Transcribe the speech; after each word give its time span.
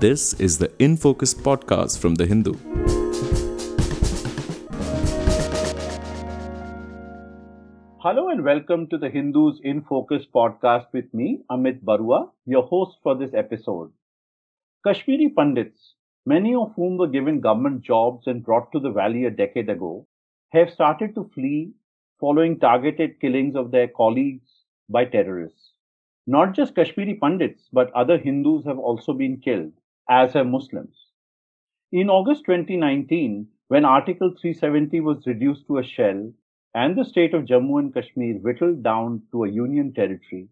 This 0.00 0.32
is 0.40 0.56
the 0.56 0.72
In 0.78 0.96
Focus 0.96 1.34
podcast 1.34 1.98
from 1.98 2.14
The 2.14 2.24
Hindu. 2.24 2.54
Hello 7.98 8.30
and 8.30 8.42
welcome 8.42 8.86
to 8.86 8.96
the 8.96 9.10
Hindu's 9.10 9.60
in 9.62 9.82
Focus 9.82 10.24
podcast 10.34 10.86
with 10.94 11.12
me, 11.12 11.42
Amit 11.50 11.84
Baruah, 11.84 12.30
your 12.46 12.62
host 12.62 12.96
for 13.02 13.14
this 13.14 13.34
episode. 13.34 13.92
Kashmiri 14.86 15.28
Pandits, 15.36 15.96
many 16.24 16.54
of 16.54 16.72
whom 16.76 16.96
were 16.96 17.06
given 17.06 17.40
government 17.40 17.82
jobs 17.82 18.26
and 18.26 18.42
brought 18.42 18.72
to 18.72 18.80
the 18.80 18.90
valley 18.90 19.26
a 19.26 19.30
decade 19.30 19.68
ago, 19.68 20.06
have 20.52 20.70
started 20.70 21.14
to 21.14 21.30
flee 21.34 21.74
following 22.18 22.58
targeted 22.58 23.20
killings 23.20 23.54
of 23.54 23.70
their 23.70 23.88
colleagues 23.88 24.48
by 24.88 25.04
terrorists. 25.04 25.72
Not 26.26 26.54
just 26.54 26.74
Kashmiri 26.74 27.18
Pandits, 27.20 27.68
but 27.70 27.92
other 27.92 28.16
Hindus 28.16 28.64
have 28.64 28.78
also 28.78 29.12
been 29.12 29.36
killed, 29.40 29.72
as 30.10 30.32
have 30.32 30.46
Muslims. 30.46 31.06
In 31.92 32.10
August 32.10 32.44
2019, 32.44 33.46
when 33.68 33.84
Article 33.84 34.30
370 34.30 34.98
was 34.98 35.24
reduced 35.24 35.68
to 35.68 35.78
a 35.78 35.84
shell 35.84 36.32
and 36.74 36.96
the 36.96 37.04
state 37.04 37.32
of 37.32 37.44
Jammu 37.44 37.78
and 37.78 37.94
Kashmir 37.94 38.34
whittled 38.38 38.82
down 38.82 39.22
to 39.30 39.44
a 39.44 39.48
union 39.48 39.92
territory, 39.92 40.48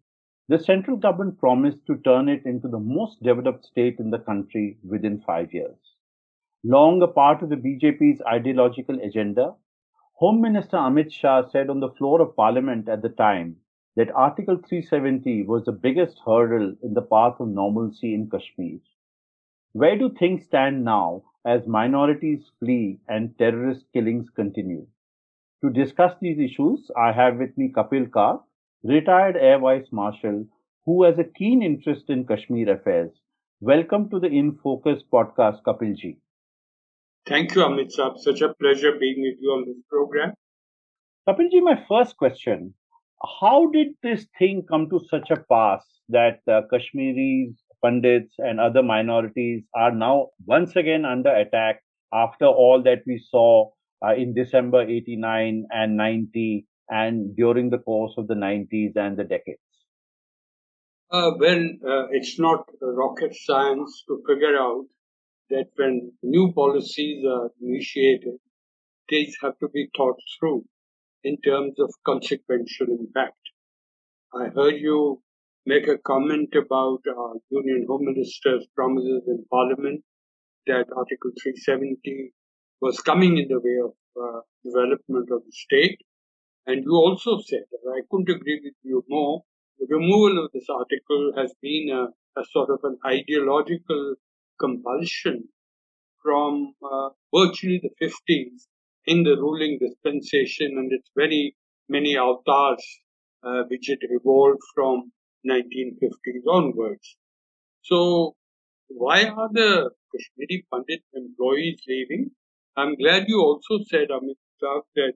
the 0.48 0.60
central 0.60 0.96
government 0.96 1.40
promised 1.40 1.84
to 1.86 1.96
turn 1.98 2.28
it 2.28 2.46
into 2.46 2.68
the 2.68 2.78
most 2.78 3.20
developed 3.20 3.64
state 3.64 3.98
in 3.98 4.10
the 4.10 4.20
country 4.20 4.78
within 4.88 5.20
five 5.26 5.52
years. 5.52 5.76
Long 6.62 7.02
a 7.02 7.08
part 7.08 7.42
of 7.42 7.48
the 7.48 7.56
BJP's 7.56 8.22
ideological 8.22 9.00
agenda, 9.00 9.54
Home 10.14 10.40
Minister 10.40 10.76
Amit 10.76 11.12
Shah 11.12 11.48
said 11.48 11.68
on 11.68 11.80
the 11.80 11.90
floor 11.90 12.20
of 12.20 12.36
Parliament 12.36 12.88
at 12.88 13.02
the 13.02 13.08
time 13.08 13.56
that 13.96 14.12
Article 14.12 14.56
370 14.56 15.42
was 15.42 15.64
the 15.64 15.72
biggest 15.72 16.20
hurdle 16.24 16.76
in 16.84 16.94
the 16.94 17.02
path 17.02 17.40
of 17.40 17.48
normalcy 17.48 18.14
in 18.14 18.30
Kashmir. 18.30 18.78
Where 19.72 19.98
do 19.98 20.10
things 20.10 20.44
stand 20.44 20.82
now 20.82 21.24
as 21.44 21.66
minorities 21.66 22.50
flee 22.58 23.00
and 23.06 23.36
terrorist 23.36 23.84
killings 23.92 24.30
continue? 24.30 24.86
To 25.62 25.70
discuss 25.70 26.14
these 26.20 26.38
issues, 26.38 26.90
I 26.96 27.12
have 27.12 27.36
with 27.36 27.56
me 27.58 27.70
Kapil 27.76 28.10
Kak, 28.10 28.40
retired 28.82 29.36
Air 29.36 29.58
Vice 29.58 29.92
Marshal, 29.92 30.46
who 30.86 31.02
has 31.04 31.18
a 31.18 31.24
keen 31.24 31.62
interest 31.62 32.08
in 32.08 32.24
Kashmir 32.26 32.72
affairs. 32.72 33.10
Welcome 33.60 34.08
to 34.08 34.18
the 34.18 34.28
In 34.28 34.56
Focus 34.56 35.02
podcast, 35.12 35.62
Kapilji. 35.66 36.16
Thank 37.26 37.54
you, 37.54 37.60
Amit 37.60 37.94
Saab. 37.94 38.18
Such 38.18 38.40
a 38.40 38.54
pleasure 38.54 38.92
being 38.98 39.20
with 39.20 39.36
you 39.38 39.50
on 39.50 39.66
this 39.66 39.82
program. 39.90 40.32
Kapilji, 41.28 41.60
my 41.60 41.84
first 41.86 42.16
question 42.16 42.72
How 43.40 43.66
did 43.70 43.88
this 44.02 44.26
thing 44.38 44.64
come 44.66 44.88
to 44.88 45.00
such 45.10 45.30
a 45.30 45.36
pass 45.36 45.84
that 46.08 46.40
uh, 46.48 46.62
Kashmiris, 46.72 47.56
Pandits, 47.84 48.34
and 48.38 48.60
other 48.60 48.82
minorities 48.82 49.64
are 49.74 49.92
now 49.92 50.28
once 50.46 50.76
again 50.76 51.04
under 51.04 51.34
attack 51.34 51.82
after 52.12 52.46
all 52.46 52.82
that 52.82 53.02
we 53.06 53.18
saw 53.18 53.70
uh, 54.04 54.14
in 54.14 54.34
December 54.34 54.82
89 54.82 55.66
and 55.70 55.96
90 55.96 56.66
and 56.88 57.36
during 57.36 57.70
the 57.70 57.78
course 57.78 58.14
of 58.16 58.28
the 58.28 58.34
90s 58.34 58.96
and 58.96 59.16
the 59.16 59.24
decades? 59.24 59.60
Uh, 61.10 61.32
well, 61.38 61.64
uh, 61.86 62.06
it's 62.10 62.38
not 62.38 62.68
rocket 62.80 63.34
science 63.34 64.04
to 64.06 64.22
figure 64.26 64.56
out 64.56 64.84
that 65.50 65.66
when 65.76 66.12
new 66.22 66.52
policies 66.52 67.24
are 67.26 67.50
initiated, 67.62 68.34
these 69.08 69.34
have 69.42 69.58
to 69.58 69.68
be 69.68 69.88
thought 69.96 70.18
through 70.38 70.64
in 71.24 71.38
terms 71.40 71.74
of 71.80 71.90
consequential 72.04 72.88
impact. 72.88 73.38
I 74.34 74.48
heard 74.54 74.76
you 74.76 75.22
make 75.66 75.88
a 75.88 75.98
comment 75.98 76.54
about 76.54 77.00
our 77.08 77.34
Union 77.50 77.86
Home 77.88 78.04
Minister's 78.04 78.66
promises 78.74 79.22
in 79.26 79.44
Parliament 79.50 80.02
that 80.66 80.86
Article 80.96 81.32
370 81.42 82.32
was 82.80 83.00
coming 83.00 83.36
in 83.38 83.48
the 83.48 83.60
way 83.60 83.78
of 83.84 83.94
uh, 84.16 84.40
development 84.64 85.28
of 85.30 85.42
the 85.44 85.52
state. 85.52 85.98
And 86.66 86.84
you 86.84 86.92
also 86.92 87.38
said, 87.40 87.64
and 87.72 87.94
I 87.96 88.02
couldn't 88.10 88.34
agree 88.34 88.60
with 88.62 88.74
you 88.82 89.04
more, 89.08 89.42
the 89.78 89.86
removal 89.88 90.44
of 90.44 90.50
this 90.52 90.66
article 90.68 91.32
has 91.36 91.52
been 91.62 91.88
a, 91.90 92.40
a 92.40 92.44
sort 92.52 92.70
of 92.70 92.80
an 92.82 92.98
ideological 93.06 94.16
compulsion 94.60 95.48
from 96.22 96.74
uh, 96.82 97.10
virtually 97.34 97.80
the 97.82 98.06
50s 98.06 98.66
in 99.06 99.22
the 99.22 99.36
ruling 99.36 99.78
dispensation 99.80 100.74
and 100.76 100.92
its 100.92 101.10
very 101.16 101.56
many 101.88 102.16
avatars 102.16 102.84
uh, 103.42 103.62
which 103.70 103.88
it 103.88 104.00
evolved 104.02 104.60
from 104.74 105.12
1950s 105.46 106.46
onwards. 106.48 107.16
So 107.82 108.34
why 108.88 109.24
are 109.24 109.50
the 109.52 109.90
Kashmiri 110.12 110.66
Pandit 110.72 111.02
employees 111.14 111.80
leaving? 111.86 112.30
I'm 112.76 112.96
glad 112.96 113.24
you 113.28 113.40
also 113.40 113.84
said, 113.90 114.08
Amit 114.08 114.36
that 114.60 115.12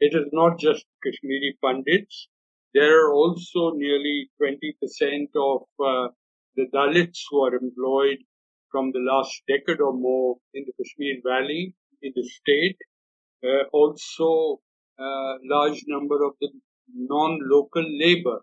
it 0.00 0.14
is 0.14 0.26
not 0.32 0.58
just 0.58 0.84
Kashmiri 1.04 1.56
Pandits. 1.64 2.28
There 2.74 3.06
are 3.06 3.12
also 3.12 3.72
nearly 3.74 4.30
20% 4.40 5.28
of 5.36 5.62
uh, 5.78 6.08
the 6.56 6.66
Dalits 6.74 7.20
who 7.30 7.44
are 7.44 7.54
employed 7.54 8.18
from 8.70 8.90
the 8.92 9.00
last 9.00 9.42
decade 9.46 9.80
or 9.80 9.92
more 9.92 10.36
in 10.54 10.64
the 10.66 10.72
Kashmir 10.72 11.16
Valley, 11.24 11.74
in 12.02 12.12
the 12.16 12.24
state. 12.24 12.78
Uh, 13.44 13.64
also, 13.72 14.60
a 14.98 15.02
uh, 15.02 15.38
large 15.44 15.82
number 15.86 16.24
of 16.24 16.32
the 16.40 16.48
non-local 16.94 17.84
labor, 17.98 18.40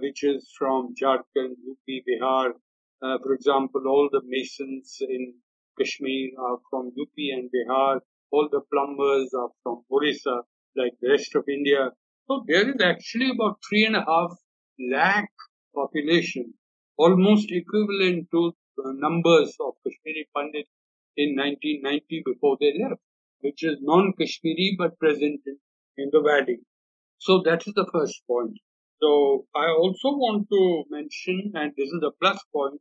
which 0.00 0.22
is 0.22 0.52
from 0.58 0.94
Jharkhand, 1.00 1.56
UP, 1.70 1.86
Bihar. 1.88 2.52
Uh, 3.02 3.18
for 3.22 3.32
example, 3.32 3.82
all 3.88 4.08
the 4.12 4.20
masons 4.24 4.98
in 5.00 5.34
Kashmir 5.78 6.30
are 6.38 6.58
from 6.68 6.92
UP 7.00 7.16
and 7.16 7.50
Bihar. 7.50 8.00
All 8.30 8.48
the 8.50 8.60
plumbers 8.72 9.32
are 9.34 9.50
from 9.62 9.84
Orissa, 9.90 10.42
like 10.76 10.92
the 11.00 11.10
rest 11.10 11.34
of 11.34 11.44
India. 11.48 11.90
So 12.28 12.44
there 12.46 12.68
is 12.68 12.80
actually 12.82 13.30
about 13.30 13.58
three 13.68 13.84
and 13.84 13.96
a 13.96 14.04
half 14.04 14.32
lakh 14.78 15.30
population, 15.74 16.54
almost 16.96 17.50
equivalent 17.50 18.28
to 18.30 18.52
the 18.76 18.92
numbers 18.94 19.56
of 19.60 19.74
Kashmiri 19.84 20.28
Pandits 20.36 20.70
in 21.16 21.36
1990 21.36 22.22
before 22.26 22.56
they 22.60 22.72
left, 22.78 23.00
which 23.40 23.62
is 23.64 23.78
non-Kashmiri 23.80 24.76
but 24.78 24.98
present 24.98 25.40
in 25.96 26.10
the 26.12 26.20
valley. 26.20 26.60
So 27.18 27.42
that 27.44 27.66
is 27.66 27.74
the 27.74 27.88
first 27.92 28.22
point. 28.26 28.58
So 29.02 29.46
I 29.52 29.66
also 29.66 30.14
want 30.14 30.46
to 30.50 30.84
mention, 30.88 31.50
and 31.54 31.72
this 31.76 31.88
is 31.88 32.02
a 32.06 32.12
plus 32.20 32.38
point, 32.54 32.80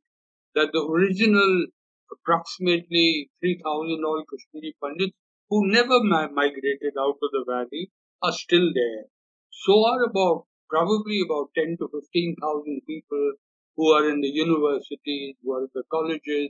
that 0.53 0.69
the 0.71 0.83
original 0.83 1.65
approximately 2.13 3.31
3,000 3.39 4.05
old 4.05 4.25
Kashmiri 4.29 4.75
Pandits 4.83 5.17
who 5.49 5.71
never 5.71 5.99
migrated 6.03 6.93
out 6.99 7.17
of 7.23 7.29
the 7.31 7.43
valley 7.47 7.89
are 8.21 8.31
still 8.31 8.69
there. 8.71 9.05
So 9.49 9.85
are 9.87 10.03
about 10.03 10.45
probably 10.69 11.21
about 11.25 11.49
10 11.55 11.77
to 11.79 11.89
15,000 11.91 12.81
people 12.85 13.33
who 13.75 13.91
are 13.91 14.07
in 14.07 14.21
the 14.21 14.29
universities, 14.29 15.35
who 15.41 15.53
are 15.53 15.61
in 15.61 15.69
the 15.73 15.83
colleges, 15.89 16.49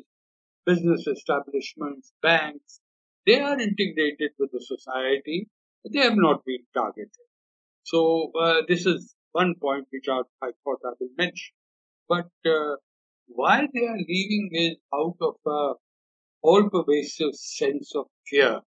business 0.66 1.08
establishments, 1.08 2.12
banks. 2.22 2.82
They 3.26 3.40
are 3.40 3.58
integrated 3.60 4.32
with 4.38 4.52
the 4.52 4.60
society. 4.60 5.48
They 5.92 6.00
have 6.00 6.18
not 6.18 6.44
been 6.46 6.66
targeted. 6.74 7.26
So 7.84 8.32
uh, 8.40 8.62
this 8.68 8.86
is 8.86 9.16
one 9.32 9.56
point 9.56 9.88
which 9.92 10.08
I, 10.10 10.22
I 10.42 10.52
thought 10.64 10.80
I 10.86 10.94
will 11.00 11.10
mention. 11.18 11.54
But 12.08 12.30
uh, 12.46 12.76
why 13.28 13.68
they 13.74 13.86
are 13.88 13.98
leaving 13.98 14.50
is 14.54 14.78
out 14.94 15.18
of 15.22 15.36
a 15.46 15.74
all-pervasive 16.44 17.34
sense 17.36 17.94
of 17.96 18.06
fear, 18.28 18.62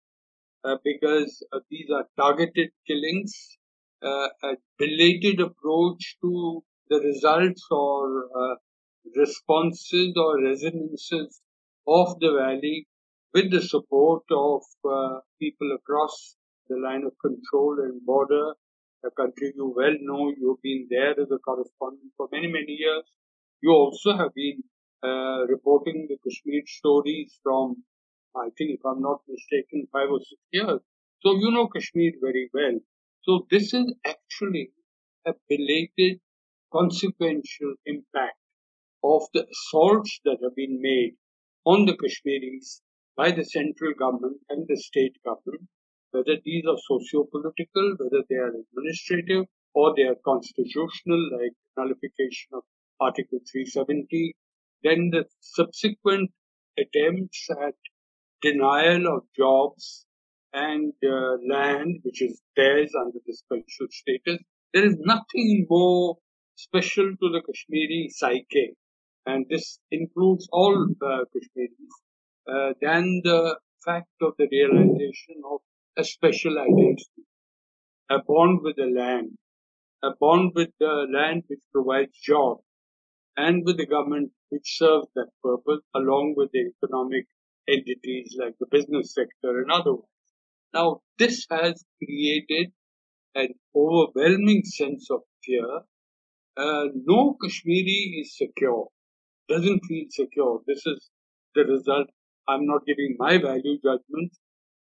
uh, 0.65 0.77
because 0.85 1.43
uh, 1.53 1.61
these 1.71 1.89
are 1.91 2.07
targeted 2.17 2.71
killings, 2.87 3.57
uh, 4.03 4.29
a 4.43 4.57
belated 4.79 5.41
approach 5.41 6.17
to 6.23 6.63
the 6.91 7.01
results 7.01 7.67
or 7.71 8.29
uh, 8.39 8.55
responses 9.17 10.13
or 10.17 10.43
resonances 10.43 11.41
of 11.87 12.19
the 12.21 12.33
valley 12.33 12.87
with 13.35 13.51
the 13.51 13.63
support 13.63 14.23
of 14.31 14.63
uh, 14.89 15.19
people 15.41 15.73
across 15.75 16.37
the 16.69 16.77
line 16.77 17.05
of 17.05 17.13
control 17.21 17.77
and 17.81 18.05
border, 18.05 18.53
a 19.05 19.11
country 19.11 19.53
you 19.57 19.73
well 19.77 19.97
know, 20.01 20.33
you've 20.37 20.63
been 20.63 20.87
there 20.91 21.13
as 21.21 21.31
a 21.31 21.39
correspondent 21.39 22.13
for 22.17 22.29
many, 22.33 22.47
many 22.49 22.73
years. 22.79 23.05
You 23.61 23.71
also 23.73 24.17
have 24.17 24.35
been 24.35 24.63
uh, 25.03 25.47
reporting 25.47 26.07
the 26.09 26.17
Kashmir 26.25 26.63
stories 26.67 27.39
from, 27.43 27.85
I 28.37 28.49
think, 28.57 28.71
if 28.79 28.81
I'm 28.85 29.03
not 29.03 29.21
mistaken, 29.29 29.87
five 29.93 30.11
or 30.11 30.21
six 30.21 30.41
years. 30.53 30.81
So 31.21 31.35
you 31.35 31.51
know 31.51 31.69
Kashmir 31.69 32.13
very 32.21 32.51
well. 32.53 32.79
So 33.23 33.47
this 33.51 33.73
is 33.75 33.95
actually 34.05 34.73
a 35.27 35.35
belated 35.49 36.21
consequential 36.73 37.75
impact 37.87 38.39
of 39.05 39.23
the 39.35 39.47
assaults 39.49 40.21
that 40.25 40.39
have 40.43 40.57
been 40.57 40.81
made 40.81 41.17
on 41.65 41.87
the 41.87 41.97
Kashmiris 41.97 42.83
by 43.17 43.31
the 43.31 43.45
central 43.45 43.95
government 43.95 44.41
and 44.49 44.67
the 44.67 44.77
state 44.77 45.17
government, 45.25 45.69
whether 46.13 46.37
these 46.45 46.65
are 46.67 46.79
socio-political, 46.89 47.97
whether 47.99 48.23
they 48.29 48.37
are 48.37 48.53
administrative, 48.53 49.47
or 49.75 49.95
they 49.97 50.03
are 50.03 50.17
constitutional, 50.25 51.21
like 51.33 51.53
nullification 51.77 52.51
of 52.53 52.63
Article 53.01 53.41
370, 53.51 54.37
then 54.83 55.11
the 55.11 55.25
subsequent 55.41 56.31
attempts 56.79 57.49
at 57.51 57.75
denial 58.43 59.07
of 59.17 59.23
jobs 59.37 60.07
and 60.53 60.93
uh, 61.05 61.37
land, 61.49 62.01
which 62.03 62.21
is 62.23 62.41
theirs 62.57 62.93
under 62.99 63.19
the 63.27 63.35
special 63.35 63.87
status. 63.91 64.39
There 64.75 64.85
is 64.85 64.97
nothing 65.01 65.67
more 65.69 66.19
special 66.57 67.11
to 67.11 67.29
the 67.31 67.43
Kashmiri 67.47 68.11
psyche, 68.11 68.75
and 69.27 69.47
this 69.49 69.79
includes 69.91 70.49
all 70.53 70.89
uh, 71.03 71.25
Kashmiris, 71.33 71.93
uh, 72.47 72.73
than 72.81 73.23
the 73.25 73.59
fact 73.85 74.11
of 74.21 74.35
the 74.39 74.49
realization 74.51 75.43
of 75.51 75.61
a 75.97 76.05
special 76.05 76.59
identity, 76.59 77.25
a 78.11 78.19
bond 78.27 78.61
with 78.63 78.77
the 78.77 78.87
land, 78.87 79.31
a 80.03 80.11
bond 80.19 80.53
with 80.55 80.71
the 80.81 81.07
land 81.13 81.45
which 81.49 81.61
provides 81.73 82.19
jobs, 82.19 82.63
and 83.37 83.63
with 83.65 83.77
the 83.77 83.87
government 83.87 84.31
which 84.51 84.77
serves 84.79 85.09
that 85.15 85.29
purpose, 85.43 85.81
along 85.95 86.35
with 86.37 86.51
the 86.53 86.71
economic 86.77 87.27
entities 87.69 88.37
like 88.39 88.55
the 88.59 88.67
business 88.71 89.15
sector 89.15 89.61
and 89.61 89.71
otherwise. 89.71 90.05
Now, 90.75 91.01
this 91.19 91.47
has 91.51 91.85
created 92.03 92.73
an 93.35 93.49
overwhelming 93.75 94.63
sense 94.65 95.09
of 95.11 95.21
fear. 95.45 95.67
Uh, 96.57 96.89
no 96.95 97.37
Kashmiri 97.43 98.21
is 98.23 98.37
secure, 98.37 98.89
doesn't 99.49 99.81
feel 99.87 100.05
secure. 100.11 100.61
This 100.67 100.83
is 100.87 101.11
the 101.55 101.65
result. 101.65 102.09
I'm 102.49 102.67
not 102.67 102.87
giving 102.87 103.17
my 103.19 103.39
value 103.39 103.79
judgment, 103.83 104.33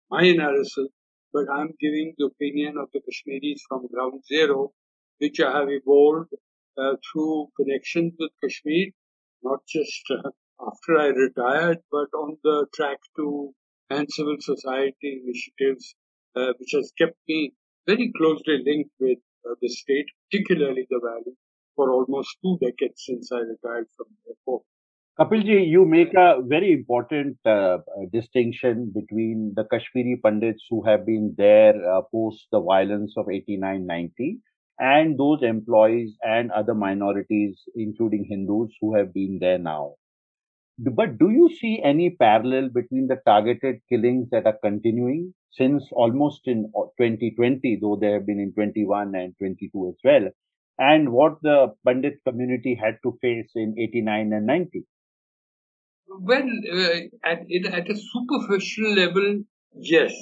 my 0.10 0.24
analysis, 0.24 0.90
but 1.34 1.46
I'm 1.52 1.74
giving 1.80 2.14
the 2.18 2.26
opinion 2.26 2.78
of 2.78 2.90
the 2.94 3.02
Kashmiris 3.02 3.62
from 3.68 3.88
ground 3.88 4.24
zero, 4.28 4.74
which 5.20 5.40
I 5.40 5.60
have 5.60 5.70
evolved 5.70 6.34
uh, 6.78 6.96
through 7.12 7.50
connections 7.58 8.14
with 8.20 8.32
Kashmir, 8.44 8.88
not 9.44 9.60
just 9.68 10.04
uh, 10.12 10.30
after 10.68 10.98
I 10.98 11.08
retired, 11.08 11.80
but 11.92 12.10
on 12.18 12.38
the 12.44 12.68
track 12.76 12.98
two 13.16 13.54
and 13.90 14.08
civil 14.10 14.38
society 14.40 15.22
initiatives, 15.24 15.96
uh, 16.36 16.54
which 16.60 16.72
has 16.74 16.92
kept 16.98 17.18
me 17.28 17.54
very 17.88 18.12
closely 18.18 18.62
linked 18.66 18.92
with 19.00 19.20
uh, 19.50 19.56
the 19.62 19.70
state, 19.70 20.08
particularly 20.30 20.86
the 20.90 21.00
valley, 21.04 21.36
for 21.76 21.92
almost 21.92 22.38
two 22.44 22.58
decades 22.62 23.04
since 23.06 23.32
I 23.32 23.40
retired 23.40 23.88
from 23.96 24.08
the 24.10 24.32
airport. 24.32 24.64
Kapilji, 25.20 25.68
you 25.68 25.86
make 25.86 26.14
a 26.14 26.42
very 26.42 26.72
important 26.72 27.38
uh, 27.46 27.80
distinction 28.14 28.90
between 28.96 29.54
the 29.54 29.66
Kashmiri 29.66 30.18
Pandits 30.24 30.66
who 30.70 30.82
have 30.86 31.06
been 31.06 31.36
there 31.38 31.76
uh, 31.94 32.02
post 32.10 32.48
the 32.54 32.62
violence 32.62 33.16
of 33.18 33.30
89 33.30 33.86
90 33.86 34.38
and 34.80 35.20
those 35.20 35.44
employees 35.44 36.18
and 36.24 36.52
other 36.52 36.74
minorities, 36.74 37.62
including 37.76 38.24
Hindus, 38.30 38.74
who 38.80 38.96
have 38.96 39.14
been 39.14 39.40
there 39.42 39.58
now. 39.58 39.96
But 40.78 41.18
do 41.20 41.30
you 41.30 41.50
see 41.54 41.82
any 41.84 42.12
parallel 42.12 42.70
between 42.70 43.08
the 43.08 43.20
targeted 43.26 43.82
killings 43.90 44.30
that 44.32 44.46
are 44.46 44.58
continuing 44.64 45.34
since 45.52 45.84
almost 45.92 46.48
in 46.48 46.72
2020, 46.98 47.76
uh, 47.76 47.78
though 47.82 47.98
they 47.98 48.12
have 48.12 48.26
been 48.26 48.40
in 48.40 48.54
21 48.54 49.14
and 49.16 49.36
22 49.38 49.90
as 49.90 49.96
well, 50.02 50.30
and 50.78 51.12
what 51.12 51.42
the 51.42 51.74
Pandit 51.86 52.20
community 52.26 52.74
had 52.74 53.00
to 53.04 53.18
face 53.22 53.52
in 53.56 53.76
89 53.78 54.32
and 54.32 54.46
90? 54.46 54.86
Well, 56.10 56.50
uh, 56.74 57.00
at, 57.24 57.40
at 57.50 57.90
a 57.90 57.96
superficial 57.96 58.94
level, 58.94 59.44
yes. 59.76 60.14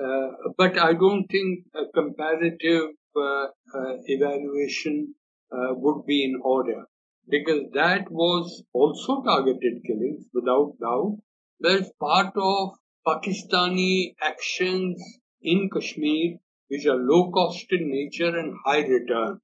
Uh, 0.00 0.28
but 0.56 0.78
I 0.78 0.92
don't 0.94 1.26
think 1.26 1.66
a 1.74 1.86
comparative 1.92 2.90
uh, 3.16 3.46
uh, 3.74 3.96
evaluation 4.06 5.14
uh, 5.52 5.74
would 5.74 6.06
be 6.06 6.24
in 6.24 6.40
order 6.42 6.86
because 7.28 7.70
that 7.72 8.10
was 8.10 8.62
also 8.72 9.22
targeted 9.22 9.82
killings 9.84 10.26
without 10.32 10.74
doubt. 10.80 11.18
That's 11.60 11.90
part 12.00 12.32
of 12.36 12.74
Pakistani 13.06 14.14
actions 14.20 15.02
in 15.42 15.70
Kashmir 15.70 16.38
which 16.68 16.86
are 16.86 16.96
low 16.96 17.30
cost 17.32 17.66
in 17.70 17.90
nature 17.90 18.36
and 18.38 18.54
high 18.64 18.86
return. 18.86 19.40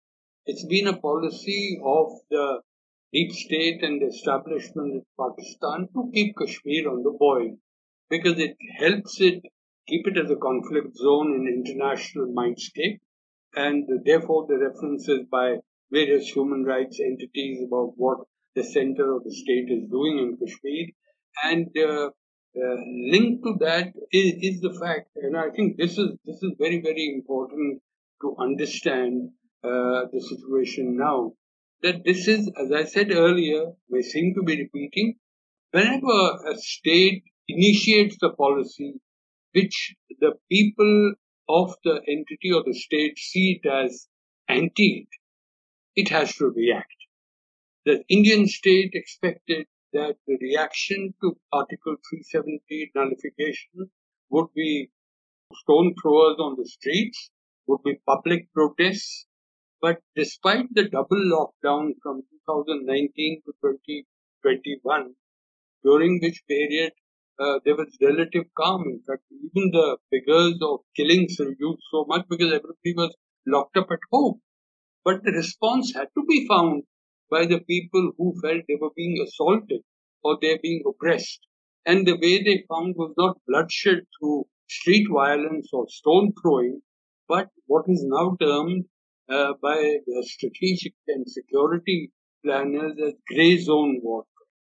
It's 0.47 0.65
been 0.67 0.87
a 0.89 0.97
policy 0.97 1.81
of 1.85 2.13
the 2.31 2.61
deep 3.13 3.33
state 3.33 3.83
and 3.83 4.03
establishment 4.03 4.93
in 4.95 5.03
Pakistan 5.19 5.89
to 5.95 6.11
keep 6.15 6.37
Kashmir 6.37 6.89
on 6.91 7.03
the 7.03 7.17
boil 7.19 7.57
because 8.09 8.39
it 8.39 8.57
helps 8.79 9.21
it 9.21 9.43
keep 9.87 10.07
it 10.07 10.19
as 10.19 10.31
a 10.31 10.37
conflict 10.37 10.97
zone 10.97 11.35
in 11.35 11.53
international 11.59 12.27
mindscape 12.41 13.01
and 13.55 13.89
therefore 14.05 14.47
the 14.49 14.59
references 14.59 15.27
by 15.31 15.57
various 15.91 16.29
human 16.29 16.65
rights 16.65 17.01
entities 17.01 17.65
about 17.67 17.93
what 17.97 18.19
the 18.55 18.63
center 18.63 19.15
of 19.15 19.25
the 19.25 19.35
state 19.35 19.69
is 19.69 19.89
doing 19.91 20.19
in 20.19 20.37
Kashmir. 20.39 20.87
And 21.45 21.69
uh, 21.79 22.11
uh, 22.57 22.77
linked 23.13 23.45
to 23.45 23.55
that 23.61 23.93
is, 24.13 24.35
is, 24.41 24.61
the 24.61 24.77
fact, 24.81 25.11
and 25.17 25.37
I 25.37 25.51
think 25.51 25.77
this 25.77 25.97
is 25.99 26.11
this 26.25 26.43
is 26.43 26.53
very 26.59 26.81
very 26.81 27.15
important 27.15 27.81
to 28.23 28.37
understand 28.39 29.31
uh, 29.63 30.11
the 30.13 30.21
situation 30.21 30.97
now. 30.97 31.33
That 31.83 32.05
this 32.05 32.29
is, 32.29 32.51
as 32.57 32.73
I 32.73 32.85
said 32.85 33.11
earlier, 33.13 33.73
we 33.89 34.03
seem 34.03 34.35
to 34.35 34.43
be 34.43 34.57
repeating. 34.63 35.17
Whenever 35.71 36.51
a 36.51 36.57
state 36.59 37.25
initiates 37.49 38.17
a 38.23 38.31
policy 38.31 39.01
which 39.53 39.95
the 40.21 40.33
people 40.51 41.15
of 41.49 41.75
the 41.85 42.01
entity 42.07 42.53
or 42.53 42.63
the 42.65 42.75
state 42.75 43.19
see 43.19 43.61
it 43.63 43.69
as 43.69 44.07
anti 44.49 45.09
it 45.97 46.09
has 46.09 46.35
to 46.37 46.47
react. 46.47 46.95
The 47.85 48.05
Indian 48.09 48.47
state 48.47 48.91
expected 48.95 49.67
that 49.93 50.17
the 50.27 50.37
reaction 50.41 51.15
to 51.21 51.37
Article 51.53 51.97
370 52.09 52.93
nullification 52.95 53.91
would 54.29 54.49
be 54.55 54.91
stone 55.55 55.95
throwers 56.01 56.37
on 56.39 56.57
the 56.57 56.69
streets, 56.69 57.31
would 57.67 57.83
be 57.85 58.01
public 58.07 58.53
protests. 58.53 59.27
But 59.81 60.03
despite 60.17 60.67
the 60.73 60.89
double 60.89 61.19
lockdown 61.19 61.95
from 62.03 62.23
2019 62.47 63.43
to 63.47 63.53
2021, 63.63 65.15
during 65.85 66.21
which 66.21 66.43
period 66.49 66.93
uh, 67.39 67.59
there 67.65 67.77
was 67.77 67.97
relative 68.01 68.45
calm. 68.57 68.83
In 68.87 69.03
fact, 69.07 69.23
even 69.31 69.71
the 69.71 69.99
figures 70.11 70.59
of 70.63 70.81
killings 70.95 71.39
reduced 71.41 71.83
so 71.91 72.05
much 72.07 72.27
because 72.29 72.53
everybody 72.53 72.95
was 72.95 73.15
locked 73.47 73.77
up 73.77 73.91
at 73.91 74.01
home. 74.13 74.41
But 75.05 75.25
the 75.25 75.33
response 75.33 75.95
had 75.95 76.09
to 76.17 76.25
be 76.27 76.47
found 76.47 76.85
by 77.31 77.47
the 77.47 77.61
people 77.61 78.13
who 78.19 78.39
felt 78.41 78.65
they 78.69 78.77
were 78.81 78.93
being 78.97 79.21
assaulted 79.27 79.83
or 80.23 80.39
they're 80.41 80.59
being 80.63 80.83
oppressed. 80.87 81.41
And 81.87 82.07
the 82.07 82.17
way 82.19 82.43
they 82.43 82.65
found 82.69 82.97
was 82.97 83.15
not 83.17 83.39
bloodshed 83.47 84.07
through 84.19 84.47
street 84.69 85.07
violence 85.11 85.71
or 85.73 85.89
stone 85.89 86.33
throwing, 86.41 86.83
but 87.29 87.49
what 87.67 87.87
is 87.89 88.05
now 88.05 88.37
termed 88.41 88.85
uh, 89.31 89.53
by 89.63 89.99
the 90.07 90.27
strategic 90.29 90.95
and 91.09 91.29
security 91.29 92.11
planners 92.45 92.97
as 93.07 93.15
gray 93.29 93.57
zone 93.59 94.01
warfare 94.03 94.27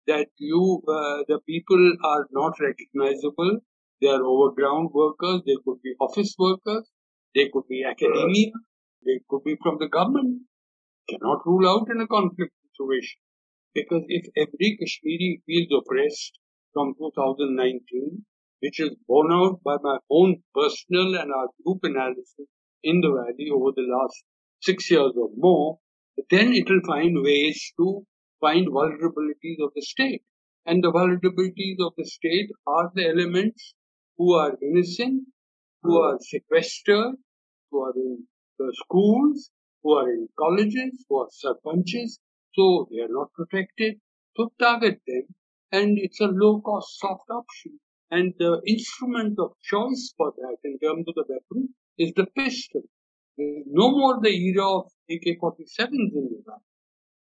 that 0.08 0.28
you, 0.38 0.82
uh, 0.88 1.24
the 1.28 1.40
people 1.48 1.94
are 2.04 2.28
not 2.32 2.54
recognizable. 2.60 3.60
They 4.02 4.08
are 4.08 4.24
overground 4.24 4.90
workers. 4.94 5.42
They 5.46 5.58
could 5.64 5.82
be 5.84 5.94
office 6.00 6.36
workers. 6.38 6.90
They 7.36 7.50
could 7.54 7.68
be 7.70 7.84
academia. 7.84 8.52
They 9.06 9.20
could 9.30 9.44
be 9.44 9.56
from 9.62 9.78
the 9.80 9.88
government. 9.88 10.42
Cannot 11.10 11.46
rule 11.46 11.68
out 11.70 11.88
in 11.90 12.02
a 12.02 12.08
conflict 12.08 12.54
situation. 12.72 13.20
Because 13.74 14.04
if 14.08 14.26
every 14.36 14.78
Kashmiri 14.80 15.42
feels 15.46 15.70
oppressed 15.80 16.34
from 16.74 16.94
2019, 16.98 18.26
which 18.60 18.80
is 18.80 18.92
borne 19.08 19.32
out 19.32 19.62
by 19.64 19.78
my 19.82 19.98
own 20.10 20.42
personal 20.54 21.16
and 21.16 21.32
our 21.32 21.48
group 21.64 21.80
analysis 21.84 22.48
in 22.84 23.02
the 23.02 23.10
valley 23.10 23.50
over 23.52 23.72
the 23.76 23.88
last 23.88 24.24
six 24.62 24.90
years 24.90 25.14
or 25.16 25.30
more, 25.36 25.80
then 26.30 26.54
it 26.54 26.70
will 26.70 26.82
find 26.86 27.22
ways 27.22 27.74
to 27.78 28.06
find 28.40 28.68
vulnerabilities 28.68 29.60
of 29.62 29.72
the 29.76 29.82
state. 29.82 30.24
And 30.66 30.84
the 30.84 30.92
vulnerabilities 30.92 31.78
of 31.80 31.94
the 31.98 32.06
state 32.06 32.50
are 32.68 32.92
the 32.94 33.08
elements 33.10 33.74
who 34.18 34.34
are 34.34 34.58
innocent, 34.62 35.24
who 35.84 36.00
hmm. 36.00 36.06
are 36.06 36.20
sequestered, 36.20 37.16
who 37.72 37.84
are 37.84 37.94
in 37.96 38.28
the 38.60 38.74
schools, 38.84 39.50
who 39.84 39.94
are 39.94 40.10
in 40.12 40.28
colleges, 40.38 41.06
who 41.10 41.22
are 41.22 41.30
sarpanches, 41.30 42.20
so 42.54 42.88
they 42.92 43.02
are 43.02 43.10
not 43.10 43.34
protected. 43.34 43.96
So 44.38 44.52
target 44.60 45.02
them, 45.08 45.24
and 45.72 45.98
it's 45.98 46.22
a 46.22 46.28
low 46.28 46.62
cost 46.62 47.00
soft 47.00 47.30
option. 47.30 47.80
And 48.12 48.34
the 48.38 48.62
instrument 48.68 49.40
of 49.40 49.54
choice 49.64 50.14
for 50.18 50.34
that 50.38 50.58
in 50.64 50.78
terms 50.80 51.06
of 51.08 51.16
the 51.16 51.26
weapon 51.28 51.70
is 51.98 52.14
the 52.16 52.28
pistol. 52.36 52.82
No 53.38 53.92
more 53.92 54.20
the 54.22 54.30
era 54.30 54.68
of 54.80 54.92
AK 55.10 55.40
47s 55.40 56.14
in 56.14 56.44
Iran. 56.46 56.60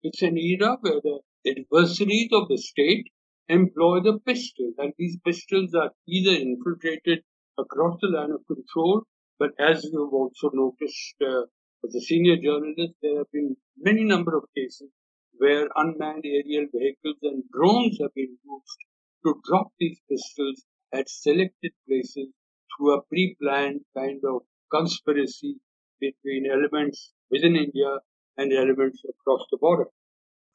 It's 0.03 0.21
an 0.21 0.37
era 0.37 0.77
where 0.81 1.01
the 1.01 1.21
adversaries 1.45 2.29
of 2.31 2.47
the 2.47 2.57
state 2.57 3.07
employ 3.47 4.01
the 4.01 4.19
pistol, 4.19 4.73
and 4.77 4.93
these 4.97 5.17
pistols 5.25 5.73
are 5.73 5.91
either 6.07 6.31
infiltrated 6.31 7.23
across 7.57 7.99
the 8.01 8.07
line 8.07 8.31
of 8.31 8.45
control, 8.47 9.03
but 9.39 9.51
as 9.59 9.83
you've 9.83 10.13
also 10.13 10.49
noticed 10.53 11.15
uh, 11.21 11.43
as 11.85 11.95
a 11.95 12.01
senior 12.01 12.37
journalist, 12.37 12.93
there 13.01 13.17
have 13.17 13.31
been 13.31 13.57
many 13.77 14.03
number 14.03 14.37
of 14.37 14.43
cases 14.55 14.89
where 15.37 15.69
unmanned 15.75 16.25
aerial 16.25 16.67
vehicles 16.71 17.17
and 17.23 17.43
drones 17.51 17.97
have 18.01 18.13
been 18.13 18.37
used 18.43 18.79
to 19.25 19.41
drop 19.45 19.71
these 19.79 19.99
pistols 20.09 20.65
at 20.93 21.09
selected 21.09 21.71
places 21.87 22.29
through 22.77 22.95
a 22.95 23.01
pre-planned 23.03 23.81
kind 23.95 24.21
of 24.25 24.43
conspiracy 24.71 25.59
between 26.01 26.51
elements 26.51 27.13
within 27.29 27.55
India 27.55 27.99
and 28.37 28.51
elements 28.51 29.01
across 29.07 29.45
the 29.51 29.57
border. 29.57 29.85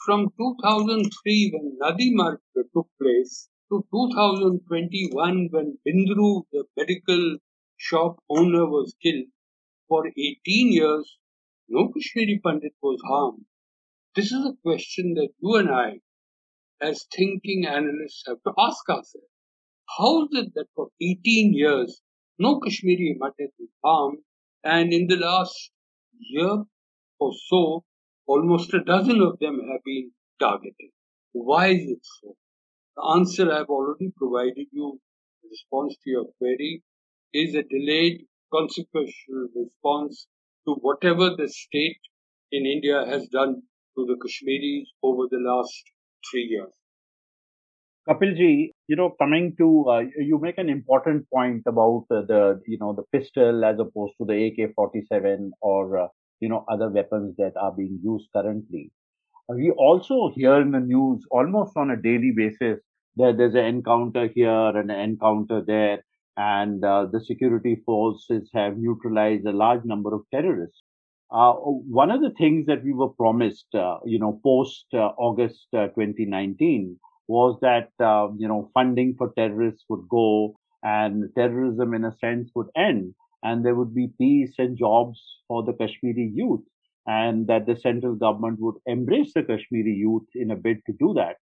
From 0.04 0.32
2003, 0.36 1.52
when 1.54 1.78
Nadimarg 1.80 2.38
took 2.74 2.88
place, 3.00 3.48
to 3.70 3.84
2021, 3.90 5.48
when 5.50 5.78
Bindroo, 5.84 6.42
the 6.52 6.64
medical 6.76 7.38
shop 7.76 8.18
owner, 8.28 8.66
was 8.66 8.94
killed, 9.02 9.26
for 9.88 10.06
18 10.06 10.38
years, 10.72 11.18
no 11.68 11.88
Kashmiri 11.92 12.40
Pandit 12.44 12.74
was 12.80 13.00
harmed. 13.04 13.44
This 14.14 14.26
is 14.26 14.44
a 14.46 14.56
question 14.62 15.14
that 15.14 15.30
you 15.40 15.56
and 15.56 15.70
I, 15.70 16.00
as 16.80 17.06
thinking 17.14 17.66
analysts, 17.66 18.22
have 18.28 18.42
to 18.44 18.52
ask 18.58 18.88
ourselves. 18.88 19.26
How 19.98 20.24
is 20.24 20.28
it 20.32 20.52
that 20.54 20.66
for 20.74 20.88
18 21.00 21.52
years, 21.52 22.00
no 22.38 22.60
Kashmiri 22.60 23.18
Pandit 23.20 23.52
was 23.58 23.70
harmed, 23.84 24.18
and 24.66 24.92
in 24.92 25.06
the 25.06 25.16
last 25.16 25.70
year 26.18 26.64
or 27.20 27.32
so, 27.48 27.84
almost 28.26 28.74
a 28.74 28.82
dozen 28.82 29.20
of 29.22 29.38
them 29.38 29.60
have 29.70 29.82
been 29.84 30.10
targeted? 30.40 30.90
Why 31.32 31.68
is 31.68 31.88
it 31.88 32.04
so? 32.20 32.36
The 32.96 33.02
answer 33.16 33.52
I've 33.52 33.68
already 33.68 34.12
provided 34.16 34.66
you 34.72 35.00
in 35.42 35.50
response 35.50 35.96
to 36.02 36.10
your 36.10 36.26
query 36.38 36.82
is 37.32 37.54
a 37.54 37.62
delayed 37.62 38.26
consequential 38.52 39.48
response 39.54 40.26
to 40.66 40.74
whatever 40.74 41.30
the 41.36 41.48
state 41.48 42.00
in 42.52 42.66
India 42.66 43.04
has 43.06 43.28
done 43.28 43.62
to 43.96 44.06
the 44.06 44.16
Kashmiris 44.16 44.88
over 45.02 45.24
the 45.30 45.38
last 45.38 45.82
three 46.30 46.44
years. 46.44 46.72
Kapilji, 48.08 48.70
you 48.86 48.94
know, 48.94 49.10
coming 49.10 49.56
to 49.58 49.84
uh, 49.88 50.02
you 50.16 50.38
make 50.38 50.58
an 50.58 50.68
important 50.68 51.28
point 51.28 51.62
about 51.66 52.06
uh, 52.10 52.22
the 52.22 52.60
you 52.64 52.78
know 52.78 52.92
the 52.92 53.02
pistol 53.10 53.64
as 53.64 53.80
opposed 53.80 54.14
to 54.18 54.24
the 54.24 54.46
AK-47 54.46 55.50
or 55.60 55.98
uh, 55.98 56.08
you 56.38 56.48
know 56.48 56.64
other 56.68 56.88
weapons 56.88 57.34
that 57.38 57.56
are 57.56 57.72
being 57.72 57.98
used 58.04 58.28
currently. 58.32 58.92
We 59.48 59.72
also 59.72 60.30
hear 60.34 60.60
in 60.60 60.70
the 60.70 60.80
news 60.80 61.24
almost 61.32 61.76
on 61.76 61.90
a 61.90 61.96
daily 61.96 62.32
basis 62.36 62.80
that 63.16 63.38
there's 63.38 63.54
an 63.54 63.64
encounter 63.64 64.28
here 64.28 64.68
and 64.68 64.88
an 64.88 65.00
encounter 65.00 65.60
there, 65.66 66.04
and 66.36 66.84
uh, 66.84 67.06
the 67.06 67.20
security 67.20 67.82
forces 67.84 68.48
have 68.54 68.78
neutralized 68.78 69.46
a 69.46 69.52
large 69.52 69.84
number 69.84 70.14
of 70.14 70.22
terrorists. 70.32 70.82
Uh, 71.32 71.54
one 71.54 72.12
of 72.12 72.20
the 72.20 72.30
things 72.38 72.66
that 72.66 72.84
we 72.84 72.92
were 72.92 73.08
promised, 73.08 73.66
uh, 73.74 73.98
you 74.04 74.20
know, 74.20 74.38
post 74.44 74.86
August 74.92 75.66
uh, 75.74 75.88
2019 75.88 77.00
was 77.28 77.58
that, 77.60 77.90
uh, 78.00 78.28
you 78.38 78.48
know, 78.48 78.70
funding 78.74 79.14
for 79.16 79.32
terrorists 79.36 79.84
would 79.88 80.08
go 80.08 80.56
and 80.82 81.24
terrorism 81.36 81.94
in 81.94 82.04
a 82.04 82.16
sense 82.18 82.50
would 82.54 82.68
end 82.76 83.14
and 83.42 83.64
there 83.64 83.74
would 83.74 83.94
be 83.94 84.08
peace 84.18 84.54
and 84.58 84.76
jobs 84.76 85.20
for 85.48 85.62
the 85.62 85.72
Kashmiri 85.72 86.30
youth 86.34 86.62
and 87.06 87.46
that 87.46 87.66
the 87.66 87.76
central 87.76 88.14
government 88.14 88.58
would 88.60 88.76
embrace 88.86 89.32
the 89.34 89.42
Kashmiri 89.42 89.92
youth 89.92 90.26
in 90.34 90.50
a 90.50 90.56
bid 90.56 90.78
to 90.86 90.92
do 90.98 91.14
that. 91.14 91.36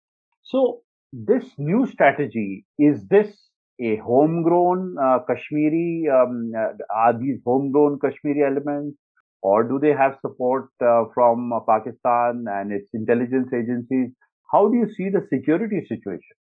So 0.43 0.81
this 1.13 1.45
new 1.59 1.87
strategy, 1.87 2.65
is 2.79 3.07
this 3.09 3.49
a 3.81 3.97
homegrown 3.97 4.97
uh, 5.01 5.21
Kashmiri, 5.29 6.09
um, 6.13 6.53
uh, 6.57 6.73
are 6.95 7.19
these 7.19 7.41
homegrown 7.45 7.99
Kashmiri 8.01 8.43
elements? 8.45 8.97
Or 9.43 9.65
do 9.65 9.81
they 9.81 9.93
have 9.93 10.19
support 10.21 10.69
uh, 10.81 11.05
from 11.15 11.53
uh, 11.53 11.61
Pakistan 11.69 12.45
and 12.49 12.73
its 12.73 12.89
intelligence 12.95 13.49
agencies? 13.53 14.11
How 14.53 14.69
do 14.69 14.77
you 14.77 14.89
see 14.95 15.09
the 15.09 15.27
security 15.33 15.81
situation? 15.89 16.37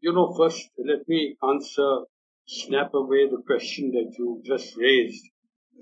You 0.00 0.14
know, 0.14 0.34
first, 0.34 0.70
let 0.78 1.06
me 1.06 1.36
answer, 1.42 2.06
snap 2.46 2.94
away 2.94 3.28
the 3.28 3.42
question 3.46 3.90
that 3.92 4.14
you 4.18 4.40
just 4.46 4.74
raised. 4.78 5.22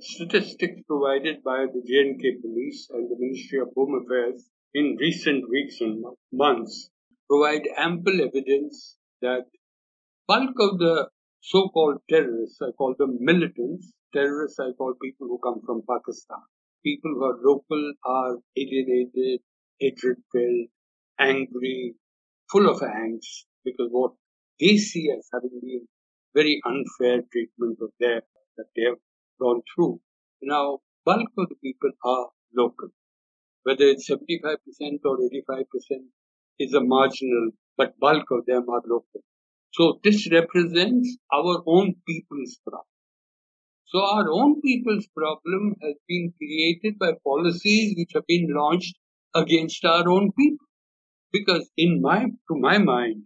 Statistics 0.01 0.83
provided 0.89 1.45
by 1.45 1.67
the 1.73 1.83
J&K 1.87 2.41
police 2.43 2.89
and 2.91 3.09
the 3.09 3.17
Ministry 3.17 3.61
of 3.61 3.69
Home 3.77 4.03
Affairs 4.03 4.51
in 4.75 4.97
recent 4.99 5.49
weeks 5.49 5.81
and 5.81 6.05
months 6.33 6.91
provide 7.29 7.63
ample 7.77 8.21
evidence 8.21 8.97
that 9.23 9.47
bulk 10.27 10.55
of 10.59 10.79
the 10.79 11.11
so-called 11.41 11.99
terrorists, 12.09 12.61
I 12.61 12.73
call 12.73 12.97
them 12.99 13.19
militants, 13.21 13.93
terrorists 14.13 14.59
I 14.59 14.73
call 14.73 14.95
people 15.01 15.29
who 15.29 15.39
come 15.39 15.61
from 15.65 15.83
Pakistan. 15.89 16.43
People 16.85 17.13
who 17.15 17.25
are 17.25 17.39
local 17.43 17.93
are 18.05 18.37
alienated, 18.57 19.41
hatred-filled, 19.79 20.69
angry, 21.21 21.95
full 22.51 22.69
of 22.69 22.81
angst 22.81 23.45
because 23.65 23.89
what 23.91 24.13
they 24.59 24.77
see 24.77 25.11
as 25.17 25.29
having 25.33 25.61
been 25.63 25.87
very 26.35 26.61
unfair 26.65 27.23
treatment 27.33 27.79
of 27.83 27.91
their 28.01 28.23
that 28.57 28.67
they 28.77 28.83
have 28.83 28.99
gone 29.41 29.63
through. 29.75 30.01
Now, 30.43 30.79
bulk 31.05 31.31
of 31.39 31.49
the 31.49 31.57
people 31.63 31.91
are 32.05 32.29
local. 32.57 32.89
Whether 33.63 33.85
it's 33.85 34.11
75% 34.11 34.57
or 35.05 35.19
85% 35.19 35.65
is 36.59 36.75
a 36.75 36.81
marginal, 36.81 37.51
but 37.77 37.99
bulk 37.99 38.25
of 38.31 38.47
them 38.47 38.69
are 38.69 38.83
local. 38.87 39.23
So 39.73 40.01
this 40.03 40.29
represents 40.31 41.17
our 41.33 41.63
own 41.67 41.95
people's 42.07 42.59
problem. 42.65 42.87
So 43.87 43.99
our 44.01 44.31
own 44.31 44.61
people's 44.61 45.07
problem 45.17 45.75
has 45.83 45.95
been 46.09 46.33
created 46.39 46.99
by 46.99 47.13
policies 47.25 47.95
which 47.97 48.13
have 48.15 48.27
been 48.27 48.49
launched 48.51 48.97
against 49.35 49.85
our 49.85 50.09
own 50.09 50.33
people. 50.39 50.67
Because 51.33 51.71
in 51.77 52.01
my, 52.01 52.25
to 52.25 52.55
my 52.59 52.79
mind, 52.79 53.25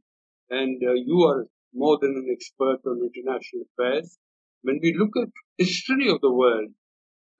and 0.50 0.82
uh, 0.82 0.92
you 0.92 1.22
are 1.22 1.46
more 1.72 1.98
than 2.00 2.10
an 2.16 2.28
expert 2.30 2.80
on 2.86 3.00
international 3.02 3.64
affairs, 3.72 4.18
when 4.62 4.78
we 4.82 4.94
look 4.96 5.10
at 5.16 5.28
history 5.58 6.08
of 6.10 6.20
the 6.20 6.32
world, 6.32 6.70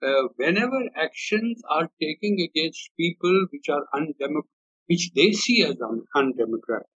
uh, 0.03 0.27
whenever 0.35 0.79
actions 0.95 1.61
are 1.69 1.89
taken 2.01 2.37
against 2.39 2.91
people 2.97 3.47
which 3.51 3.69
are 3.69 3.85
undemocratic, 3.93 4.49
which 4.87 5.11
they 5.15 5.31
see 5.31 5.63
as 5.63 5.79
un- 5.81 6.05
undemocratic, 6.15 6.87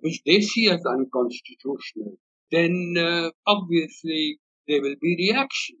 which 0.00 0.22
they 0.24 0.40
see 0.40 0.68
as 0.68 0.84
unconstitutional, 0.86 2.18
then 2.50 2.94
uh, 2.98 3.30
obviously 3.46 4.38
there 4.68 4.82
will 4.82 4.96
be 5.00 5.16
reaction. 5.30 5.76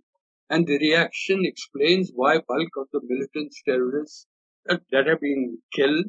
And 0.50 0.66
the 0.66 0.78
reaction 0.78 1.44
explains 1.44 2.12
why 2.14 2.38
bulk 2.46 2.70
of 2.76 2.88
the 2.92 3.00
militants, 3.02 3.62
terrorists 3.64 4.26
that, 4.66 4.82
that 4.92 5.06
have 5.06 5.20
been 5.20 5.58
killed 5.74 6.06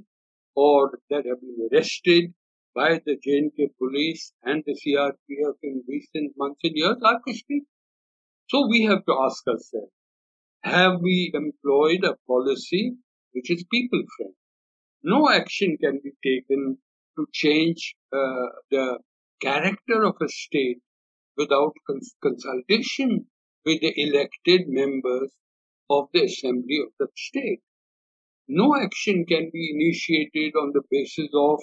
or 0.66 1.00
that 1.12 1.26
have 1.30 1.42
been 1.42 1.70
arrested 1.72 2.34
by 2.74 2.90
the 3.06 3.16
J&K 3.24 3.70
police 3.78 4.34
and 4.44 4.64
the 4.66 4.74
CRPF 4.82 5.56
in 5.62 5.84
recent 5.88 6.34
months 6.36 6.62
and 6.64 6.76
years 6.76 6.98
are 7.04 7.20
Kashmir. 7.28 7.62
So 8.50 8.68
we 8.68 8.84
have 8.86 9.06
to 9.06 9.14
ask 9.26 9.48
ourselves, 9.48 9.94
have 10.64 11.02
we 11.02 11.32
employed 11.34 12.04
a 12.04 12.18
policy 12.28 12.96
which 13.34 13.52
is 13.52 13.64
people 13.72 14.02
friendly? 14.16 14.36
No 15.04 15.30
action 15.30 15.78
can 15.78 16.00
be 16.04 16.12
taken 16.24 16.78
to 17.18 17.28
change 17.34 17.96
uh, 18.12 18.48
the 18.72 19.00
character 19.42 20.04
of 20.04 20.16
a 20.22 20.28
state 20.28 20.82
without 21.38 21.74
cons- 21.86 22.16
consultation 22.24 23.28
with 23.64 23.82
the 23.82 23.94
elected 23.96 24.68
members 24.68 25.32
of 25.90 26.08
the 26.14 26.24
assembly 26.24 26.80
of 26.86 26.92
the 27.00 27.08
state. 27.16 27.62
No 28.48 28.76
action 28.76 29.26
can 29.26 29.50
be 29.52 29.72
initiated 29.76 30.56
on 30.56 30.72
the 30.74 30.82
basis 30.90 31.30
of 31.34 31.60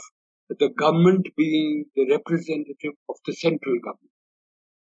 the 0.51 0.69
government 0.69 1.29
being 1.37 1.87
the 1.97 2.07
representative 2.11 2.93
of 3.09 3.17
the 3.27 3.33
central 3.33 3.77
government. 3.83 4.11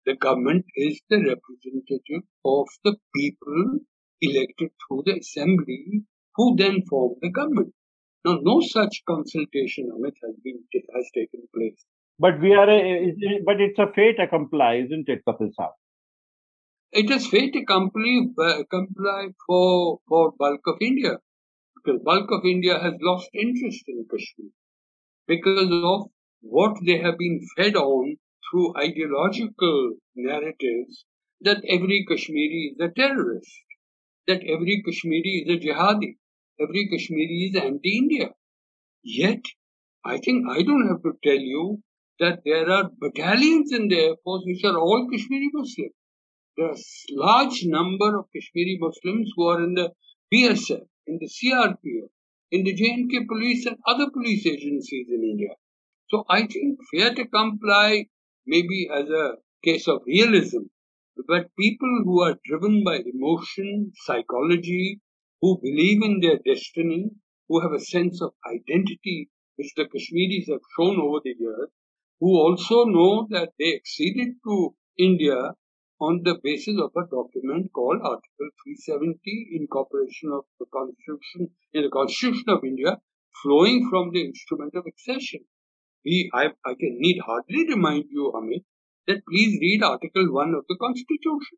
The 0.05 0.15
government 0.15 0.65
is 0.75 1.01
the 1.09 1.17
representative 1.17 2.23
of 2.45 2.67
the 2.83 2.95
people 3.15 3.79
elected 4.21 4.71
through 4.87 5.03
the 5.05 5.17
assembly 5.19 6.03
who 6.35 6.55
then 6.55 6.83
form 6.89 7.15
the 7.21 7.29
government. 7.29 7.73
Now, 8.23 8.39
no 8.41 8.61
such 8.61 9.03
consultation, 9.07 9.89
Amit, 9.91 10.13
has 10.23 10.35
been 10.43 10.63
has 10.95 11.09
taken 11.13 11.41
place. 11.53 11.83
But 12.19 12.39
we 12.39 12.53
are, 12.53 12.69
a, 12.69 13.13
but 13.45 13.59
it's 13.59 13.79
a 13.79 13.91
fait 13.93 14.19
accompli, 14.19 14.85
isn't 14.85 15.09
it, 15.09 15.23
Kapil 15.27 15.49
Saab? 15.59 15.71
It 16.91 17.09
is 17.09 17.27
fait 17.27 17.55
accompli, 17.55 18.29
uh, 18.37 18.59
accompli 18.59 19.33
for 19.45 19.99
for 20.07 20.33
bulk 20.37 20.61
of 20.67 20.77
India, 20.81 21.17
because 21.83 22.01
bulk 22.03 22.29
of 22.31 22.45
India 22.45 22.79
has 22.79 22.93
lost 23.01 23.29
interest 23.33 23.83
in 23.87 24.05
Kashmir 24.09 24.51
because 25.27 25.69
of 25.71 26.09
what 26.41 26.75
they 26.85 26.97
have 26.99 27.17
been 27.17 27.39
fed 27.55 27.75
on 27.75 28.17
through 28.49 28.73
ideological 28.77 29.95
narratives 30.15 31.05
that 31.41 31.63
every 31.67 32.05
Kashmiri 32.07 32.73
is 32.73 32.79
a 32.81 32.89
terrorist, 32.89 33.51
that 34.27 34.41
every 34.43 34.83
Kashmiri 34.85 35.45
is 35.45 35.55
a 35.55 35.59
jihadi, 35.59 36.17
every 36.59 36.87
Kashmiri 36.91 37.51
is 37.51 37.55
anti-India. 37.55 38.29
Yet, 39.03 39.41
I 40.03 40.17
think 40.17 40.45
I 40.49 40.61
don't 40.61 40.87
have 40.87 41.01
to 41.03 41.13
tell 41.23 41.39
you 41.39 41.81
that 42.19 42.41
there 42.45 42.69
are 42.69 42.91
battalions 42.99 43.71
in 43.71 43.87
the 43.87 43.99
Air 43.99 44.15
Force 44.23 44.43
which 44.45 44.63
are 44.63 44.77
all 44.77 45.07
Kashmiri 45.11 45.49
Muslims. 45.53 45.93
There 46.57 46.69
are 46.69 46.77
large 47.09 47.63
number 47.65 48.19
of 48.19 48.25
Kashmiri 48.35 48.77
Muslims 48.79 49.31
who 49.35 49.47
are 49.47 49.63
in 49.63 49.73
the 49.73 49.91
BSF, 50.33 50.85
in 51.07 51.19
the 51.19 51.27
CRPF, 51.27 52.09
in 52.51 52.63
the 52.63 52.73
J&K 52.73 53.25
police 53.27 53.65
and 53.65 53.77
other 53.87 54.09
police 54.11 54.45
agencies 54.45 55.07
in 55.09 55.23
India. 55.23 55.55
So 56.09 56.25
I 56.29 56.47
think 56.47 56.79
fait 56.91 57.17
accompli 57.19 58.09
maybe 58.45 58.89
as 58.93 59.09
a 59.09 59.37
case 59.63 59.87
of 59.87 60.01
realism, 60.05 60.63
but 61.27 61.55
people 61.57 62.01
who 62.03 62.21
are 62.21 62.39
driven 62.45 62.83
by 62.83 62.99
emotion, 63.13 63.91
psychology, 64.05 64.99
who 65.41 65.59
believe 65.61 66.03
in 66.03 66.19
their 66.19 66.39
destiny, 66.45 67.11
who 67.47 67.61
have 67.61 67.71
a 67.73 67.79
sense 67.79 68.21
of 68.21 68.33
identity, 68.45 69.29
which 69.55 69.73
the 69.75 69.85
Kashmiris 69.85 70.47
have 70.49 70.61
shown 70.77 70.99
over 70.99 71.19
the 71.23 71.35
years, 71.37 71.69
who 72.19 72.37
also 72.37 72.85
know 72.85 73.27
that 73.29 73.53
they 73.57 73.75
acceded 73.75 74.35
to 74.45 74.75
India 74.97 75.53
on 76.01 76.21
the 76.23 76.35
basis 76.43 76.79
of 76.81 76.91
a 76.97 77.05
document 77.07 77.71
called 77.73 78.01
Article 78.01 78.49
370, 78.65 79.49
incorporation 79.53 80.31
of 80.33 80.45
the 80.59 80.65
Constitution 80.73 81.51
in 81.73 81.83
the 81.83 81.89
Constitution 81.89 82.45
of 82.47 82.63
India, 82.63 82.97
flowing 83.43 83.87
from 83.87 84.09
the 84.11 84.25
instrument 84.25 84.73
of 84.73 84.85
accession. 84.87 85.41
We, 86.03 86.31
I, 86.33 86.45
I 86.65 86.73
can 86.73 86.97
need 86.97 87.19
hardly 87.23 87.67
remind 87.69 88.05
you, 88.09 88.31
Amit, 88.35 88.63
that 89.07 89.21
please 89.29 89.59
read 89.61 89.83
Article 89.83 90.33
1 90.33 90.55
of 90.55 90.65
the 90.67 90.75
Constitution. 90.81 91.57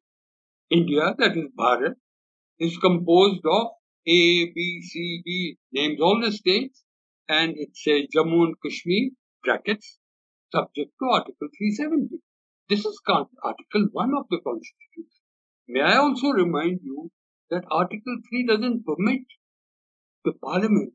India, 0.69 1.15
that 1.17 1.37
is 1.37 1.47
Bharat, 1.57 1.95
is 2.59 2.77
composed 2.77 3.45
of 3.45 3.67
A, 4.05 4.51
B, 4.51 4.81
C, 4.81 5.21
D, 5.25 5.57
names 5.71 6.01
all 6.01 6.19
the 6.19 6.33
states, 6.33 6.83
and 7.29 7.53
it 7.57 7.69
says 7.77 8.07
Jammu 8.13 8.43
and 8.43 8.55
Kashmir, 8.61 9.11
brackets, 9.41 9.99
subject 10.51 10.91
to 10.99 11.05
Article 11.09 11.47
370. 11.57 12.17
This 12.73 12.85
is 12.85 12.99
Article 13.07 13.87
1 13.91 14.13
of 14.17 14.25
the 14.31 14.39
Constitution. 14.39 15.21
May 15.67 15.81
I 15.81 15.97
also 15.97 16.29
remind 16.29 16.79
you 16.81 17.11
that 17.51 17.65
Article 17.69 18.17
3 18.31 18.47
doesn't 18.47 18.83
permit 18.83 19.21
the 20.25 20.33
Parliament 20.33 20.91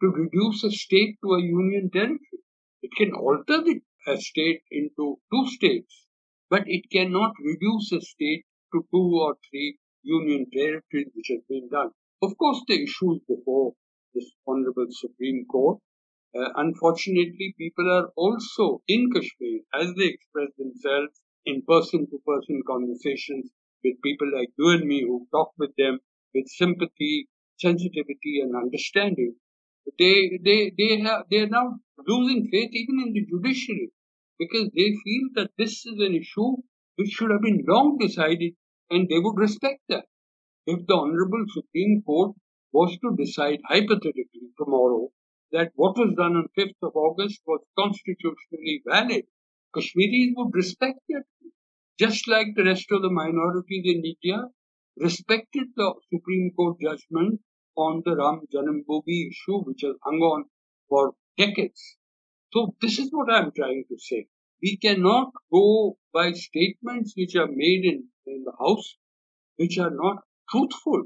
to 0.00 0.06
reduce 0.08 0.64
a 0.64 0.70
state 0.70 1.18
to 1.22 1.34
a 1.34 1.42
union 1.42 1.90
territory. 1.92 2.40
It 2.80 2.92
can 2.96 3.12
alter 3.12 3.60
the 3.62 3.82
a 4.06 4.18
state 4.18 4.62
into 4.70 5.18
two 5.30 5.46
states, 5.48 6.06
but 6.48 6.62
it 6.64 6.88
cannot 6.90 7.32
reduce 7.44 7.92
a 7.92 8.00
state 8.00 8.46
to 8.72 8.86
two 8.90 9.20
or 9.20 9.36
three 9.50 9.78
union 10.00 10.46
territories, 10.50 11.12
which 11.14 11.28
has 11.28 11.42
been 11.46 11.68
done. 11.68 11.90
Of 12.22 12.38
course, 12.38 12.62
the 12.66 12.82
issue 12.84 13.16
is 13.16 13.20
before 13.28 13.74
this 14.14 14.32
Honorable 14.46 14.86
Supreme 14.88 15.44
Court. 15.44 15.78
Uh, 16.34 16.50
unfortunately, 16.56 17.54
people 17.58 17.90
are 17.90 18.08
also 18.16 18.82
in 18.88 19.10
Kashmir, 19.12 19.60
as 19.74 19.92
they 19.94 20.06
express 20.06 20.48
themselves 20.56 21.22
in 21.44 21.60
person 21.62 22.06
to 22.08 22.18
person 22.26 22.62
conversations 22.66 23.50
with 23.84 24.00
people 24.02 24.30
like 24.34 24.48
you 24.58 24.70
and 24.70 24.86
me 24.88 25.02
who 25.02 25.28
talk 25.30 25.52
with 25.58 25.76
them 25.76 25.98
with 26.34 26.48
sympathy, 26.48 27.28
sensitivity, 27.58 28.40
and 28.40 28.56
understanding. 28.56 29.36
They, 29.98 30.38
they, 30.42 30.72
they, 30.78 31.00
have, 31.00 31.26
they 31.30 31.40
are 31.40 31.48
now 31.48 31.78
losing 32.06 32.48
faith 32.50 32.70
even 32.72 33.00
in 33.06 33.12
the 33.12 33.26
judiciary 33.26 33.90
because 34.38 34.70
they 34.74 34.94
feel 35.04 35.28
that 35.34 35.50
this 35.58 35.84
is 35.84 35.98
an 36.00 36.14
issue 36.14 36.56
which 36.96 37.10
should 37.10 37.30
have 37.30 37.42
been 37.42 37.64
long 37.66 37.98
decided 37.98 38.54
and 38.90 39.08
they 39.08 39.18
would 39.18 39.36
respect 39.38 39.82
that. 39.88 40.06
If 40.66 40.86
the 40.86 40.94
Honorable 40.94 41.44
Supreme 41.48 42.02
Court 42.02 42.36
was 42.72 42.96
to 42.98 43.16
decide 43.16 43.60
hypothetically 43.68 44.50
tomorrow 44.58 45.10
that 45.52 45.72
what 45.74 45.96
was 45.96 46.14
done 46.16 46.36
on 46.36 46.48
5th 46.58 46.82
of 46.82 46.96
August 46.96 47.40
was 47.46 47.60
constitutionally 47.78 48.82
valid, 48.86 49.24
Kashmiris 49.74 50.34
would 50.36 50.54
respect 50.54 51.00
it, 51.08 51.24
just 51.98 52.28
like 52.28 52.48
the 52.54 52.64
rest 52.64 52.90
of 52.90 53.02
the 53.02 53.10
minorities 53.10 53.84
in 53.84 54.04
India 54.04 54.44
respected 54.96 55.68
the 55.76 55.94
Supreme 56.12 56.50
Court 56.56 56.76
judgment 56.80 57.40
on 57.76 58.02
the 58.04 58.16
Ram 58.16 58.42
Janmabhoomi 58.52 59.28
issue, 59.30 59.60
which 59.62 59.82
has 59.82 59.94
hung 60.02 60.20
on 60.20 60.44
for 60.88 61.14
decades. 61.36 61.96
So 62.52 62.74
this 62.80 62.98
is 62.98 63.10
what 63.10 63.30
I'm 63.32 63.52
trying 63.52 63.84
to 63.88 63.98
say. 63.98 64.26
We 64.62 64.76
cannot 64.76 65.32
go 65.52 65.96
by 66.12 66.32
statements 66.32 67.14
which 67.16 67.36
are 67.36 67.46
made 67.46 67.84
in, 67.84 68.08
in 68.26 68.44
the 68.44 68.52
House, 68.58 68.96
which 69.56 69.78
are 69.78 69.90
not 69.90 70.24
truthful, 70.50 71.04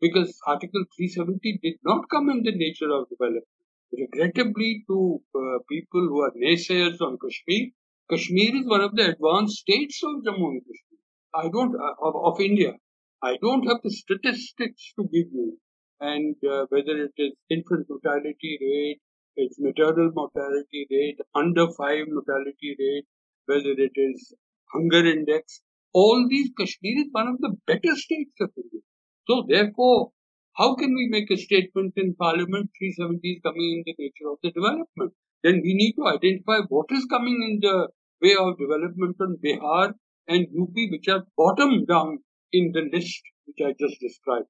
because 0.00 0.38
Article 0.46 0.84
370 0.96 1.58
did 1.62 1.74
not 1.84 2.08
come 2.10 2.28
in 2.30 2.42
the 2.42 2.52
nature 2.52 2.90
of 2.92 3.08
development. 3.08 3.44
Regrettably, 3.92 4.84
to 4.88 5.20
uh, 5.34 5.58
people 5.68 6.00
who 6.08 6.20
are 6.22 6.32
naysayers 6.32 7.00
on 7.00 7.18
Kashmir, 7.22 7.70
Kashmir 8.10 8.56
is 8.56 8.66
one 8.66 8.80
of 8.80 8.94
the 8.96 9.10
advanced 9.10 9.58
states 9.58 10.00
of 10.04 10.22
Jammu 10.24 10.48
and 10.52 10.62
Kashmir. 10.62 11.00
I 11.34 11.48
don't 11.48 11.74
uh, 11.74 11.94
of, 12.02 12.14
of 12.34 12.40
India. 12.40 12.74
I 13.22 13.36
don't 13.40 13.66
have 13.66 13.78
the 13.82 13.90
statistics 13.90 14.92
to 14.96 15.04
give 15.04 15.32
you, 15.32 15.58
and 16.00 16.36
uh, 16.44 16.66
whether 16.68 16.96
it 17.04 17.14
is 17.16 17.32
infant 17.50 17.86
mortality 17.88 18.58
rate, 18.60 19.00
its 19.36 19.58
maternal 19.58 20.10
mortality 20.14 20.86
rate, 20.90 21.18
under 21.34 21.66
five 21.72 22.04
mortality 22.08 22.76
rate, 22.78 23.06
whether 23.46 23.70
it 23.70 23.92
is 23.94 24.34
hunger 24.72 25.04
index, 25.06 25.60
all 25.92 26.26
these 26.28 26.50
Kashmir 26.58 26.98
is 27.04 27.08
one 27.12 27.28
of 27.28 27.38
the 27.40 27.56
better 27.66 27.94
states 27.96 28.36
of 28.40 28.50
India. 28.56 28.80
So 29.28 29.44
therefore, 29.48 30.12
how 30.56 30.74
can 30.76 30.94
we 30.94 31.08
make 31.08 31.30
a 31.30 31.36
statement 31.36 31.94
in 31.96 32.14
Parliament 32.14 32.70
370 32.78 33.32
is 33.32 33.40
coming 33.42 33.70
in 33.76 33.82
the 33.84 33.94
nature 33.98 34.30
of 34.30 34.38
the 34.42 34.50
development? 34.52 35.12
Then 35.42 35.60
we 35.62 35.74
need 35.74 35.94
to 35.94 36.06
identify 36.06 36.60
what 36.68 36.86
is 36.90 37.04
coming 37.06 37.42
in 37.42 37.58
the 37.60 37.88
way 38.22 38.34
of 38.38 38.58
development 38.58 39.16
on 39.20 39.36
Bihar 39.44 39.94
and 40.28 40.46
UP, 40.60 40.74
which 40.90 41.08
are 41.08 41.24
bottom 41.36 41.84
down 41.84 42.18
in 42.52 42.72
the 42.72 42.88
list 42.92 43.20
which 43.46 43.58
I 43.64 43.74
just 43.78 44.00
described. 44.00 44.46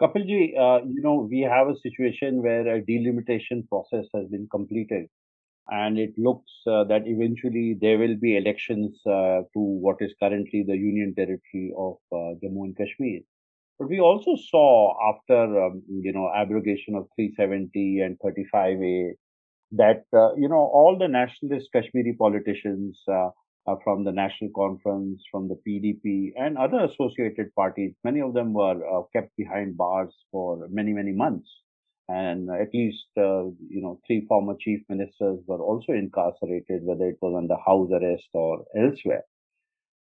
Kapilji, 0.00 0.58
uh, 0.58 0.84
you 0.86 1.02
know, 1.02 1.28
we 1.30 1.40
have 1.40 1.68
a 1.68 1.78
situation 1.78 2.42
where 2.42 2.66
a 2.66 2.84
delimitation 2.84 3.66
process 3.68 4.06
has 4.14 4.26
been 4.28 4.48
completed, 4.50 5.08
and 5.68 5.98
it 5.98 6.14
looks 6.16 6.50
uh, 6.66 6.84
that 6.84 7.02
eventually 7.06 7.76
there 7.80 7.98
will 7.98 8.16
be 8.16 8.36
elections 8.36 8.98
uh, 9.06 9.42
to 9.52 9.60
what 9.60 9.96
is 10.00 10.14
currently 10.22 10.64
the 10.66 10.76
Union 10.76 11.14
Territory 11.14 11.72
of 11.76 11.96
uh, 12.12 12.34
Jammu 12.42 12.64
and 12.64 12.76
Kashmir. 12.76 13.20
But 13.80 13.88
we 13.88 13.98
also 13.98 14.36
saw 14.36 14.94
after, 15.10 15.64
um, 15.64 15.82
you 15.88 16.12
know, 16.12 16.30
abrogation 16.36 16.94
of 16.94 17.08
370 17.16 18.00
and 18.00 18.18
35A 18.20 19.12
that, 19.72 20.04
uh, 20.12 20.34
you 20.34 20.50
know, 20.50 20.68
all 20.74 20.98
the 20.98 21.08
nationalist 21.08 21.70
Kashmiri 21.72 22.14
politicians 22.18 23.02
uh, 23.08 23.30
uh, 23.66 23.76
from 23.82 24.04
the 24.04 24.12
National 24.12 24.50
Conference, 24.54 25.22
from 25.30 25.48
the 25.48 25.58
PDP, 25.66 26.32
and 26.36 26.58
other 26.58 26.84
associated 26.84 27.54
parties, 27.54 27.94
many 28.04 28.20
of 28.20 28.34
them 28.34 28.52
were 28.52 28.84
uh, 28.84 29.02
kept 29.14 29.34
behind 29.38 29.78
bars 29.78 30.14
for 30.30 30.68
many, 30.70 30.92
many 30.92 31.12
months. 31.12 31.48
And 32.06 32.50
at 32.50 32.74
least, 32.74 33.06
uh, 33.16 33.44
you 33.70 33.80
know, 33.80 33.98
three 34.06 34.26
former 34.28 34.56
chief 34.60 34.80
ministers 34.90 35.38
were 35.46 35.62
also 35.62 35.94
incarcerated, 35.94 36.82
whether 36.82 37.08
it 37.08 37.16
was 37.22 37.34
under 37.34 37.56
house 37.64 37.88
arrest 37.92 38.28
or 38.34 38.62
elsewhere. 38.76 39.22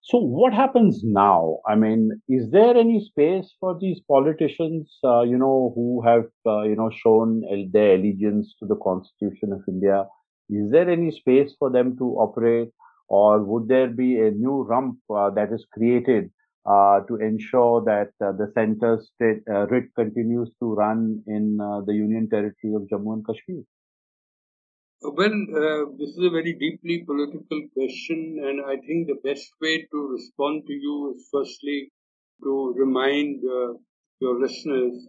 So 0.04 0.18
what 0.20 0.54
happens 0.54 1.02
now? 1.04 1.60
I 1.68 1.76
mean, 1.76 2.22
is 2.30 2.52
there 2.52 2.78
any 2.78 3.00
space 3.00 3.56
for 3.60 3.78
these 3.80 4.00
politicians, 4.02 5.00
uh, 5.04 5.22
you 5.22 5.38
know, 5.38 5.72
who 5.76 6.02
have, 6.04 6.26
uh, 6.46 6.62
you 6.64 6.76
know, 6.76 6.90
shown 6.92 7.42
their 7.72 7.96
allegiance 7.96 8.54
to 8.60 8.68
the 8.68 8.76
Constitution 8.76 9.52
of 9.54 9.64
India? 9.68 10.08
Is 10.50 10.70
there 10.72 10.90
any 10.90 11.10
space 11.12 11.56
for 11.58 11.72
them 11.72 11.98
to 11.98 12.06
operate, 12.26 12.70
or 13.08 13.44
would 13.44 13.68
there 13.68 13.88
be 13.88 14.20
a 14.20 14.32
new 14.32 14.64
rump 14.64 15.00
uh, 15.10 15.30
that 15.32 15.52
is 15.52 15.66
created 15.74 16.30
uh, 16.66 17.00
to 17.08 17.16
ensure 17.16 17.82
that 17.86 18.12
uh, 18.24 18.32
the 18.34 18.52
center 18.54 19.02
state 19.02 19.42
uh, 19.50 19.68
writ 19.68 19.86
continues 19.96 20.50
to 20.60 20.74
run 20.74 21.24
in 21.28 21.58
the 21.88 21.94
Union 21.94 22.30
Territory 22.30 22.74
of 22.76 22.84
Jammu 22.92 23.14
and 23.14 23.26
Kashmir? 23.26 23.64
Well, 25.06 25.34
uh, 25.34 25.92
this 26.00 26.12
is 26.12 26.24
a 26.26 26.30
very 26.30 26.54
deeply 26.54 27.04
political 27.04 27.68
question, 27.74 28.40
and 28.42 28.62
I 28.66 28.78
think 28.78 29.08
the 29.08 29.20
best 29.22 29.52
way 29.60 29.86
to 29.92 30.08
respond 30.08 30.64
to 30.66 30.74
you 30.74 31.14
is 31.14 31.28
firstly 31.30 31.92
to 32.42 32.74
remind 32.78 33.44
uh, 33.44 33.74
your 34.22 34.40
listeners 34.40 35.06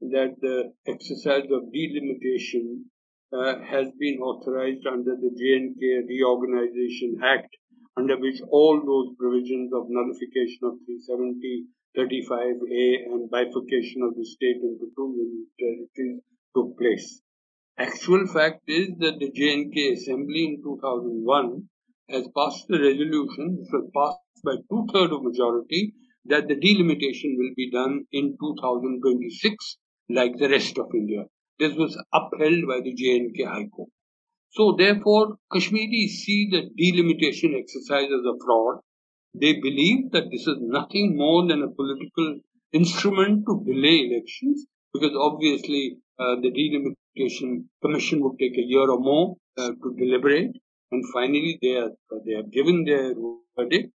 that 0.00 0.34
the 0.40 0.72
exercise 0.88 1.44
of 1.52 1.72
delimitation 1.72 2.90
uh, 3.32 3.60
has 3.60 3.86
been 4.00 4.18
authorized 4.18 4.84
under 4.84 5.14
the 5.14 5.30
J&K 5.38 6.02
Reorganization 6.08 7.20
Act, 7.22 7.56
under 7.96 8.18
which 8.18 8.40
all 8.50 8.82
those 8.84 9.14
provisions 9.16 9.72
of 9.72 9.86
nullification 9.88 10.58
of 10.64 10.74
370, 10.84 11.66
35A, 11.96 13.06
and 13.14 13.30
bifurcation 13.30 14.02
of 14.02 14.16
the 14.16 14.24
state 14.24 14.56
into 14.56 14.90
two 14.96 15.14
union 15.16 15.46
territories 15.56 16.20
took 16.52 16.76
place. 16.76 17.22
Actual 17.78 18.26
fact 18.26 18.62
is 18.68 18.88
that 18.98 19.18
the 19.18 19.30
J&K 19.30 19.92
Assembly 19.92 20.44
in 20.44 20.62
2001 20.62 21.68
has 22.08 22.26
passed 22.34 22.64
a 22.70 22.78
resolution, 22.78 23.58
which 23.58 23.68
was 23.70 23.90
passed 23.94 24.44
by 24.44 24.56
two-thirds 24.70 25.12
of 25.12 25.22
majority, 25.22 25.92
that 26.24 26.48
the 26.48 26.54
delimitation 26.54 27.36
will 27.38 27.52
be 27.54 27.70
done 27.70 28.06
in 28.12 28.36
2026 28.40 29.76
like 30.08 30.36
the 30.38 30.48
rest 30.48 30.78
of 30.78 30.86
India. 30.94 31.24
This 31.58 31.74
was 31.76 32.02
upheld 32.14 32.66
by 32.66 32.80
the 32.80 32.94
J&K 32.94 33.44
High 33.44 33.68
Court. 33.68 33.90
So 34.50 34.72
therefore, 34.72 35.36
Kashmiris 35.52 36.24
see 36.24 36.48
the 36.50 36.70
delimitation 36.78 37.54
exercise 37.54 38.06
as 38.06 38.24
a 38.24 38.38
fraud. 38.42 38.80
They 39.34 39.60
believe 39.60 40.12
that 40.12 40.30
this 40.30 40.46
is 40.46 40.56
nothing 40.60 41.16
more 41.16 41.46
than 41.46 41.62
a 41.62 41.70
political 41.70 42.40
instrument 42.72 43.44
to 43.46 43.62
delay 43.66 44.08
elections 44.08 44.64
because 44.94 45.14
obviously 45.14 45.98
uh, 46.18 46.36
the 46.36 46.50
delimitation 46.50 46.96
Commission 47.16 48.20
would 48.20 48.38
take 48.38 48.56
a 48.58 48.62
year 48.62 48.88
or 48.90 48.98
more 49.00 49.36
uh, 49.58 49.70
to 49.70 49.94
deliberate, 49.98 50.52
and 50.92 51.04
finally 51.12 51.58
they 51.62 51.76
are, 51.76 51.90
they 52.24 52.34
have 52.34 52.50
given 52.50 52.84
their 52.84 53.14
verdict. 53.56 53.92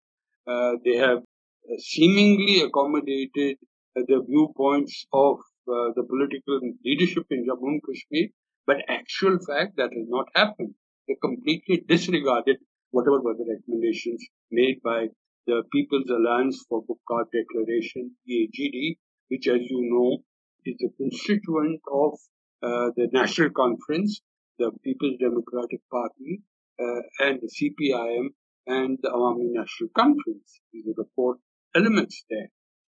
Uh, 0.46 0.74
they 0.86 0.96
have 0.98 1.18
uh, 1.18 1.78
seemingly 1.80 2.62
accommodated 2.62 3.58
uh, 3.98 4.02
the 4.08 4.24
viewpoints 4.28 5.06
of 5.12 5.38
uh, 5.68 5.90
the 5.96 6.04
political 6.08 6.60
leadership 6.86 7.26
in 7.32 7.46
Jammu 7.46 7.68
and 7.68 7.82
Kashmir, 7.84 8.28
but 8.66 8.78
actual 8.88 9.38
fact 9.40 9.76
that 9.78 9.92
has 9.94 10.08
not 10.08 10.28
happened. 10.36 10.76
They 11.08 11.16
completely 11.22 11.84
disregarded 11.88 12.58
whatever 12.92 13.20
were 13.22 13.34
the 13.34 13.46
recommendations 13.50 14.26
made 14.52 14.82
by 14.84 15.08
the 15.46 15.64
People's 15.72 16.10
Alliance 16.10 16.66
for 16.70 16.84
Gupkar 16.86 17.26
Declaration, 17.32 18.12
PAGD, 18.30 18.98
which, 19.30 19.48
as 19.48 19.62
you 19.70 19.82
know, 19.92 20.24
is 20.66 20.76
a 20.84 20.90
constituent 20.98 21.82
of 21.92 22.14
uh, 22.14 22.37
the 22.62 23.10
National 23.12 23.50
Conference, 23.52 24.22
the 24.60 24.72
People's 24.84 25.18
Democratic 25.20 25.82
Party, 25.92 26.42
uh, 26.80 27.02
and 27.20 27.40
the 27.42 27.50
CPIM 27.50 28.30
and 28.68 28.98
the 29.02 29.10
Awami 29.10 29.52
National 29.54 29.90
Conference. 29.96 30.62
These 30.72 30.88
are 30.88 30.94
the 30.96 31.06
four 31.16 31.38
elements 31.76 32.24
there. 32.30 32.50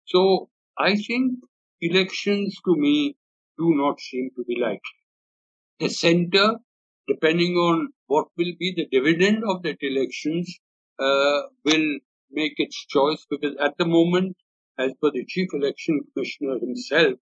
So 0.06 0.48
I 0.78 0.96
think 0.96 1.40
elections 1.80 2.56
to 2.64 2.74
me 2.76 3.16
do 3.58 3.74
not 3.74 4.00
seem 4.00 4.30
to 4.36 4.44
be 4.44 4.56
likely. 4.60 4.98
The 5.80 5.88
center, 5.88 6.56
depending 7.06 7.54
on 7.54 7.88
what 8.06 8.28
will 8.36 8.52
be 8.58 8.72
the 8.76 8.86
dividend 8.90 9.42
of 9.44 9.62
that 9.62 9.78
elections, 9.80 10.58
uh, 10.98 11.42
will 11.64 11.98
make 12.30 12.54
its 12.56 12.86
choice 12.86 13.26
because 13.30 13.54
at 13.60 13.76
the 13.78 13.86
moment, 13.86 14.36
as 14.78 14.92
per 15.02 15.10
the 15.10 15.24
Chief 15.26 15.48
Election 15.52 16.00
Commissioner 16.14 16.58
himself, 16.60 17.18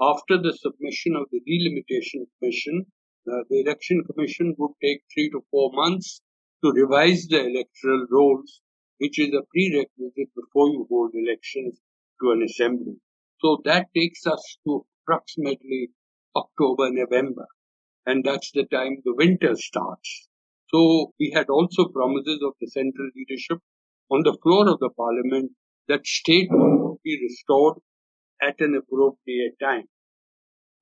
after 0.00 0.40
the 0.40 0.52
submission 0.52 1.16
of 1.16 1.26
the 1.32 1.40
delimitation 1.40 2.26
commission, 2.38 2.86
uh, 3.26 3.42
the 3.50 3.60
election 3.60 4.02
commission 4.04 4.54
would 4.58 4.72
take 4.82 5.02
three 5.12 5.28
to 5.30 5.44
four 5.50 5.70
months 5.72 6.22
to 6.64 6.70
revise 6.72 7.26
the 7.26 7.40
electoral 7.40 8.06
rolls, 8.10 8.60
which 8.98 9.18
is 9.18 9.28
a 9.34 9.42
prerequisite 9.52 10.30
before 10.34 10.68
you 10.68 10.86
hold 10.88 11.10
elections 11.14 11.80
to 12.20 12.30
an 12.30 12.42
assembly. 12.42 12.96
So 13.40 13.58
that 13.64 13.86
takes 13.94 14.26
us 14.26 14.58
to 14.64 14.86
approximately 15.02 15.90
October, 16.36 16.90
November, 16.90 17.46
and 18.06 18.24
that's 18.24 18.50
the 18.52 18.64
time 18.64 18.98
the 19.04 19.14
winter 19.14 19.54
starts. 19.56 20.28
So 20.70 21.12
we 21.18 21.32
had 21.34 21.48
also 21.48 21.88
promises 21.88 22.40
of 22.42 22.54
the 22.60 22.68
central 22.68 23.10
leadership 23.16 23.58
on 24.10 24.22
the 24.22 24.36
floor 24.42 24.68
of 24.68 24.78
the 24.80 24.90
parliament 24.90 25.52
that 25.88 26.06
state 26.06 26.48
would 26.50 26.98
be 27.02 27.18
restored 27.22 27.78
at 28.42 28.60
an 28.60 28.76
appropriate 28.76 29.54
time. 29.60 29.84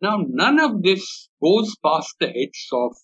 Now, 0.00 0.18
none 0.28 0.60
of 0.60 0.82
this 0.82 1.28
goes 1.42 1.74
past 1.84 2.14
the 2.20 2.26
heads 2.26 2.68
of 2.72 2.96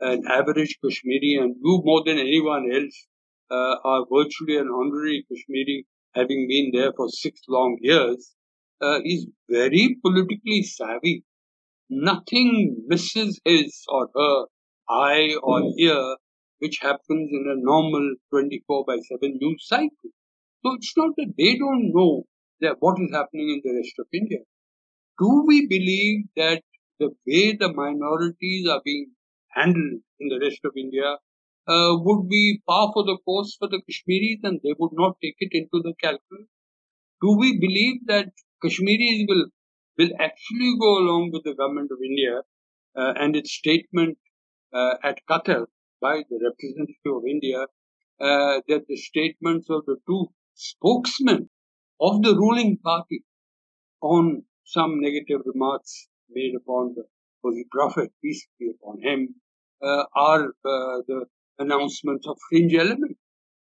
an 0.00 0.22
average 0.28 0.78
Kashmiri, 0.82 1.38
and 1.40 1.56
you 1.62 1.82
more 1.84 2.02
than 2.04 2.18
anyone 2.18 2.70
else 2.72 3.06
uh, 3.50 3.76
are 3.84 4.06
virtually 4.10 4.56
an 4.56 4.68
honorary 4.68 5.26
Kashmiri, 5.30 5.86
having 6.14 6.46
been 6.48 6.70
there 6.72 6.92
for 6.96 7.08
six 7.08 7.40
long 7.48 7.76
years, 7.80 8.34
uh, 8.80 9.00
is 9.04 9.26
very 9.50 9.98
politically 10.02 10.62
savvy. 10.62 11.24
Nothing 11.90 12.84
misses 12.86 13.40
his 13.44 13.84
or 13.88 14.08
her 14.14 14.46
eye 14.88 15.34
or 15.42 15.62
ear 15.78 16.16
which 16.58 16.78
happens 16.80 17.30
in 17.32 17.44
a 17.48 17.56
normal 17.56 18.14
24 18.30 18.84
by 18.86 18.98
7 18.98 19.38
news 19.40 19.66
cycle. 19.66 20.10
So 20.64 20.74
it's 20.74 20.92
not 20.96 21.14
that 21.16 21.34
they 21.38 21.56
don't 21.56 21.92
know 21.94 22.24
that 22.60 22.76
what 22.80 23.00
is 23.00 23.10
happening 23.12 23.48
in 23.50 23.60
the 23.64 23.76
rest 23.76 23.94
of 23.98 24.06
India. 24.12 24.38
Do 25.18 25.44
we 25.46 25.66
believe 25.66 26.26
that 26.36 26.62
the 26.98 27.10
way 27.26 27.56
the 27.56 27.72
minorities 27.72 28.68
are 28.68 28.80
being 28.84 29.12
handled 29.50 30.00
in 30.20 30.28
the 30.28 30.40
rest 30.40 30.60
of 30.64 30.72
India 30.76 31.16
uh, 31.66 31.96
would 32.04 32.28
be 32.28 32.60
par 32.68 32.90
for 32.92 33.04
the 33.04 33.18
course 33.24 33.56
for 33.58 33.68
the 33.68 33.80
Kashmiris 33.86 34.40
and 34.42 34.60
they 34.62 34.74
would 34.78 34.92
not 34.92 35.16
take 35.22 35.36
it 35.38 35.50
into 35.52 35.82
the 35.82 35.94
calculus? 36.00 36.48
Do 37.20 37.36
we 37.36 37.58
believe 37.58 38.06
that 38.06 38.30
Kashmiris 38.62 39.24
will 39.28 39.46
will 39.98 40.10
actually 40.20 40.76
go 40.80 40.98
along 40.98 41.30
with 41.32 41.42
the 41.42 41.54
government 41.54 41.90
of 41.90 41.98
India 42.02 42.42
uh, 42.96 43.12
and 43.18 43.34
its 43.34 43.52
statement 43.52 44.16
uh, 44.72 44.94
at 45.02 45.18
Qatar 45.28 45.66
by 46.00 46.22
the 46.30 46.38
representative 46.48 47.14
of 47.16 47.24
India 47.28 47.62
uh, 48.20 48.60
that 48.68 48.84
the 48.88 48.96
statements 48.96 49.68
of 49.68 49.84
the 49.86 49.96
two 50.06 50.26
spokesmen 50.54 51.48
of 52.00 52.22
the 52.22 52.34
ruling 52.34 52.78
party 52.78 53.24
on 54.00 54.44
some 54.64 55.00
negative 55.00 55.40
remarks 55.44 56.08
made 56.30 56.54
upon 56.54 56.94
the 56.94 57.04
Holy 57.42 57.64
Prophet, 57.70 58.12
peace 58.22 58.46
be 58.58 58.70
upon 58.70 59.00
him, 59.00 59.34
uh, 59.82 60.04
are 60.14 60.46
uh, 60.46 61.02
the 61.06 61.26
announcements 61.58 62.26
of 62.26 62.36
fringe 62.48 62.74
element. 62.74 63.16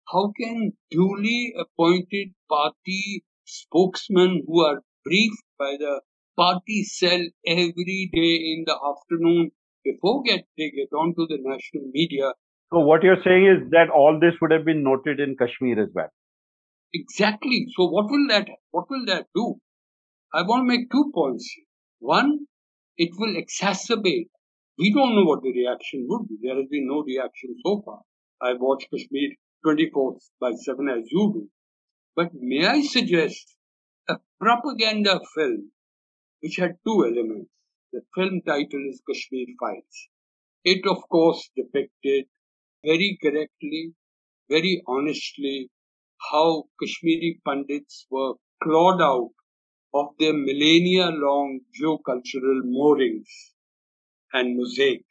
How 0.09 0.33
can 0.39 0.73
duly 0.91 1.55
appointed 1.59 2.29
party 2.49 3.25
spokesmen 3.45 4.45
who 4.47 4.65
are 4.65 4.83
briefed 5.05 5.45
by 5.59 5.77
the 5.79 6.01
party 6.37 6.85
cell 6.85 7.23
every 7.47 8.11
day 8.13 8.35
in 8.53 8.65
the 8.67 8.75
afternoon 8.75 9.51
before 9.85 10.23
get, 10.23 10.45
they 10.57 10.71
get 10.71 10.93
onto 10.95 11.27
the 11.27 11.39
national 11.41 11.91
media. 11.93 12.33
So 12.73 12.79
what 12.81 13.03
you're 13.03 13.23
saying 13.25 13.47
is 13.47 13.71
that 13.71 13.91
all 13.91 14.19
this 14.21 14.35
would 14.41 14.51
have 14.51 14.65
been 14.65 14.83
noted 14.83 15.21
in 15.21 15.37
Kashmir 15.37 15.83
as 15.83 15.89
well. 15.95 16.09
Exactly. 16.95 17.67
So 17.77 17.87
what 17.87 18.11
will 18.11 18.27
that 18.29 18.49
what 18.71 18.89
will 18.91 19.05
that 19.07 19.27
do? 19.35 19.57
I 20.35 20.43
want 20.43 20.63
to 20.63 20.77
make 20.77 20.91
two 20.91 21.11
points. 21.15 21.49
One, 22.01 22.47
it 22.97 23.11
will 23.19 23.35
exacerbate. 23.35 24.29
We 24.79 24.93
don't 24.93 25.15
know 25.15 25.25
what 25.25 25.43
the 25.43 25.53
reaction 25.53 26.07
would 26.09 26.29
be. 26.29 26.37
There 26.43 26.57
has 26.57 26.69
been 26.71 26.87
no 26.89 27.03
reaction 27.03 27.55
so 27.65 27.83
far. 27.85 28.01
I 28.41 28.55
watch 28.55 28.85
Kashmir 28.91 29.31
24 29.65 30.17
by 30.41 30.53
7 30.53 30.89
as 30.89 31.05
you 31.11 31.33
do. 31.35 31.49
But 32.17 32.31
may 32.35 32.67
I 32.67 32.83
suggest 32.83 33.57
a 34.09 34.17
propaganda 34.41 35.21
film 35.35 35.71
which 36.41 36.57
had 36.57 36.77
two 36.87 37.05
elements. 37.05 37.51
The 37.93 38.03
film 38.15 38.41
title 38.47 38.87
is 38.89 39.03
Kashmir 39.09 39.47
Files. 39.61 40.09
It, 40.65 40.87
of 40.87 41.09
course, 41.09 41.51
depicted 41.57 42.27
very 42.85 43.19
correctly, 43.23 43.95
very 44.51 44.83
honestly, 44.87 45.71
how 46.31 46.65
Kashmiri 46.81 47.41
Pandits 47.47 48.07
were 48.11 48.35
clawed 48.63 49.03
out 49.03 49.31
of 49.95 50.07
their 50.19 50.33
millennia 50.33 51.09
long 51.11 51.61
geocultural 51.79 52.63
moorings 52.65 53.53
and 54.33 54.57
mosaic 54.57 55.05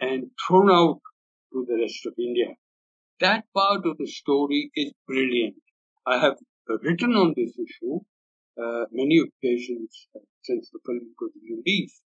and 0.00 0.30
thrown 0.46 0.70
out 0.70 1.00
to 1.52 1.66
the 1.68 1.78
rest 1.80 2.06
of 2.06 2.14
India. 2.18 2.54
That 3.20 3.44
part 3.54 3.86
of 3.86 3.98
the 3.98 4.06
story 4.06 4.70
is 4.74 4.92
brilliant. 5.06 5.56
I 6.06 6.18
have 6.18 6.38
written 6.82 7.14
on 7.14 7.34
this 7.36 7.52
issue 7.58 8.00
uh, 8.62 8.84
many 8.92 9.18
occasions 9.18 10.08
since 10.42 10.70
the 10.70 10.78
film 10.86 11.00
was 11.20 11.32
released. 11.48 12.02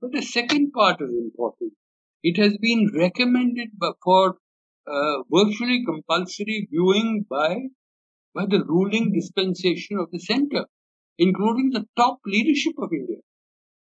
But 0.00 0.12
the 0.12 0.22
second 0.22 0.72
part 0.72 1.00
is 1.00 1.10
important. 1.10 1.72
It 2.22 2.36
has 2.38 2.56
been 2.58 2.90
recommended 2.94 3.70
for 4.04 4.36
uh, 4.86 5.22
virtually 5.30 5.84
compulsory 5.84 6.68
viewing 6.70 7.24
by, 7.28 7.56
by 8.34 8.46
the 8.46 8.64
ruling 8.64 9.12
dispensation 9.12 9.98
of 9.98 10.10
the 10.10 10.18
center, 10.18 10.66
including 11.18 11.70
the 11.70 11.86
top 11.96 12.18
leadership 12.26 12.74
of 12.78 12.90
India. 12.92 13.18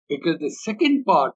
Because 0.09 0.39
the 0.41 0.51
second 0.51 1.05
part 1.05 1.35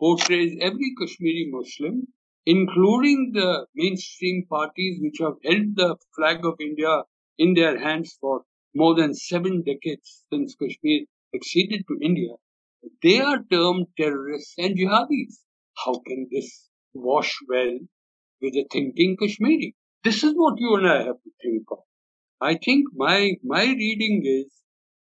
portrays 0.00 0.56
every 0.60 0.94
Kashmiri 0.98 1.50
Muslim, 1.50 2.06
including 2.46 3.32
the 3.34 3.66
mainstream 3.74 4.46
parties 4.48 4.98
which 5.02 5.18
have 5.18 5.34
held 5.44 5.76
the 5.76 5.96
flag 6.16 6.44
of 6.44 6.54
India 6.60 7.02
in 7.36 7.54
their 7.54 7.78
hands 7.78 8.16
for 8.20 8.42
more 8.74 8.94
than 8.94 9.14
seven 9.14 9.62
decades 9.62 10.24
since 10.32 10.54
Kashmir 10.54 11.04
acceded 11.34 11.84
to 11.88 11.98
India, 12.00 12.34
they 13.02 13.20
are 13.20 13.44
termed 13.50 13.86
terrorists 13.98 14.54
and 14.56 14.78
jihadis. 14.78 15.42
How 15.84 16.00
can 16.06 16.28
this 16.30 16.68
wash 16.94 17.36
well 17.48 17.78
with 18.40 18.54
a 18.54 18.66
thinking 18.72 19.16
Kashmiri? 19.16 19.74
This 20.04 20.24
is 20.24 20.34
what 20.34 20.58
you 20.58 20.76
and 20.76 20.88
I 20.88 21.02
have 21.04 21.22
to 21.22 21.30
think 21.42 21.64
of. 21.70 21.80
I 22.40 22.56
think 22.56 22.86
my 22.94 23.36
my 23.44 23.64
reading 23.64 24.22
is 24.24 24.52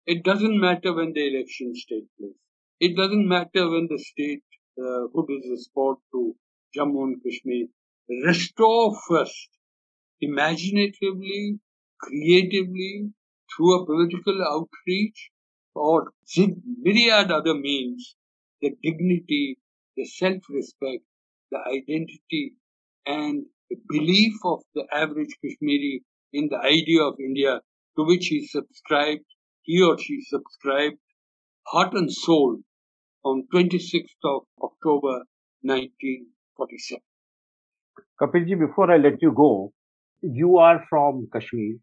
it 0.07 0.25
doesn't 0.25 0.61
matter 0.61 0.94
when 0.94 1.12
the 1.12 1.27
elections 1.29 1.85
take 1.88 2.09
place. 2.18 2.40
It 2.81 2.97
doesn't 2.97 3.29
matter 3.29 3.70
when 3.70 3.88
the 3.88 3.99
state 3.99 4.44
uh, 4.79 5.09
who 5.12 5.27
the 5.27 5.59
sport 5.59 5.99
to 6.12 6.37
Jammu 6.77 7.05
and 7.05 7.23
Kashmir 7.23 7.66
restore 8.27 8.97
first 9.09 9.49
imaginatively, 10.20 11.61
creatively, 12.01 13.12
through 13.55 13.75
a 13.83 13.87
political 13.87 14.42
outreach 14.42 15.31
or 15.75 16.12
myriad 16.83 17.31
other 17.31 17.55
means, 17.55 18.16
the 18.61 18.70
dignity, 18.83 19.59
the 19.97 20.05
self-respect, 20.05 21.05
the 21.53 21.59
identity, 21.68 22.55
and 23.07 23.45
the 23.71 23.77
belief 23.88 24.35
of 24.45 24.61
the 24.75 24.85
average 24.93 25.37
Kashmiri 25.45 26.03
in 26.33 26.49
the 26.49 26.59
idea 26.59 27.03
of 27.03 27.14
India 27.21 27.61
to 27.97 28.05
which 28.05 28.27
he 28.27 28.47
subscribed, 28.47 29.25
he 29.62 29.83
or 29.83 29.99
she 29.99 30.21
subscribed 30.23 30.99
heart 31.67 31.95
and 31.95 32.12
soul 32.12 32.59
on 33.25 33.47
26th 33.55 34.25
of 34.25 34.43
October 34.62 35.25
1947. 35.62 37.01
Kapilji, 38.21 38.59
before 38.59 38.90
I 38.90 38.97
let 38.99 39.23
you 39.23 39.33
go, 39.33 39.73
you 40.23 40.59
are 40.59 40.85
from 40.88 41.29
Kashmir. 41.33 41.77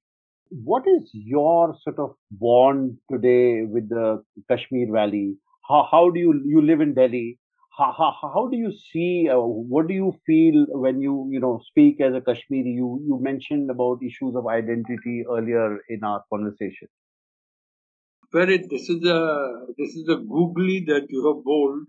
What 0.50 0.84
is 0.88 1.10
your 1.14 1.76
sort 1.82 2.00
of 2.00 2.16
bond 2.32 2.98
today 3.12 3.64
with 3.64 3.90
the 3.90 4.24
Kashmir 4.50 4.92
Valley? 4.92 5.36
How, 5.68 5.88
how 5.90 6.10
do 6.10 6.20
you 6.20 6.42
you 6.46 6.62
live 6.62 6.82
in 6.82 6.94
Delhi? 6.94 7.38
How, 7.78 7.94
how, 7.98 8.14
how 8.34 8.48
do 8.48 8.58
you 8.58 8.72
see? 8.72 9.30
Uh, 9.30 9.40
what 9.40 9.88
do 9.88 9.94
you 9.94 10.14
feel 10.26 10.66
when 10.70 11.02
you 11.02 11.28
you 11.32 11.40
know 11.40 11.62
speak 11.66 12.02
as 12.02 12.14
a 12.14 12.22
Kashmiri? 12.22 12.70
You 12.70 13.02
you 13.06 13.20
mentioned 13.22 13.70
about 13.72 14.04
issues 14.04 14.36
of 14.36 14.48
identity 14.48 15.24
earlier 15.30 15.80
in 15.90 16.04
our 16.04 16.24
conversation. 16.32 16.88
Very, 18.34 18.58
this 18.58 18.90
is 18.90 19.04
a 19.06 19.66
this 19.78 19.96
is 19.96 20.08
a 20.10 20.18
googly 20.18 20.84
that 20.88 21.08
you 21.10 21.26
have 21.28 21.44
bowled, 21.46 21.88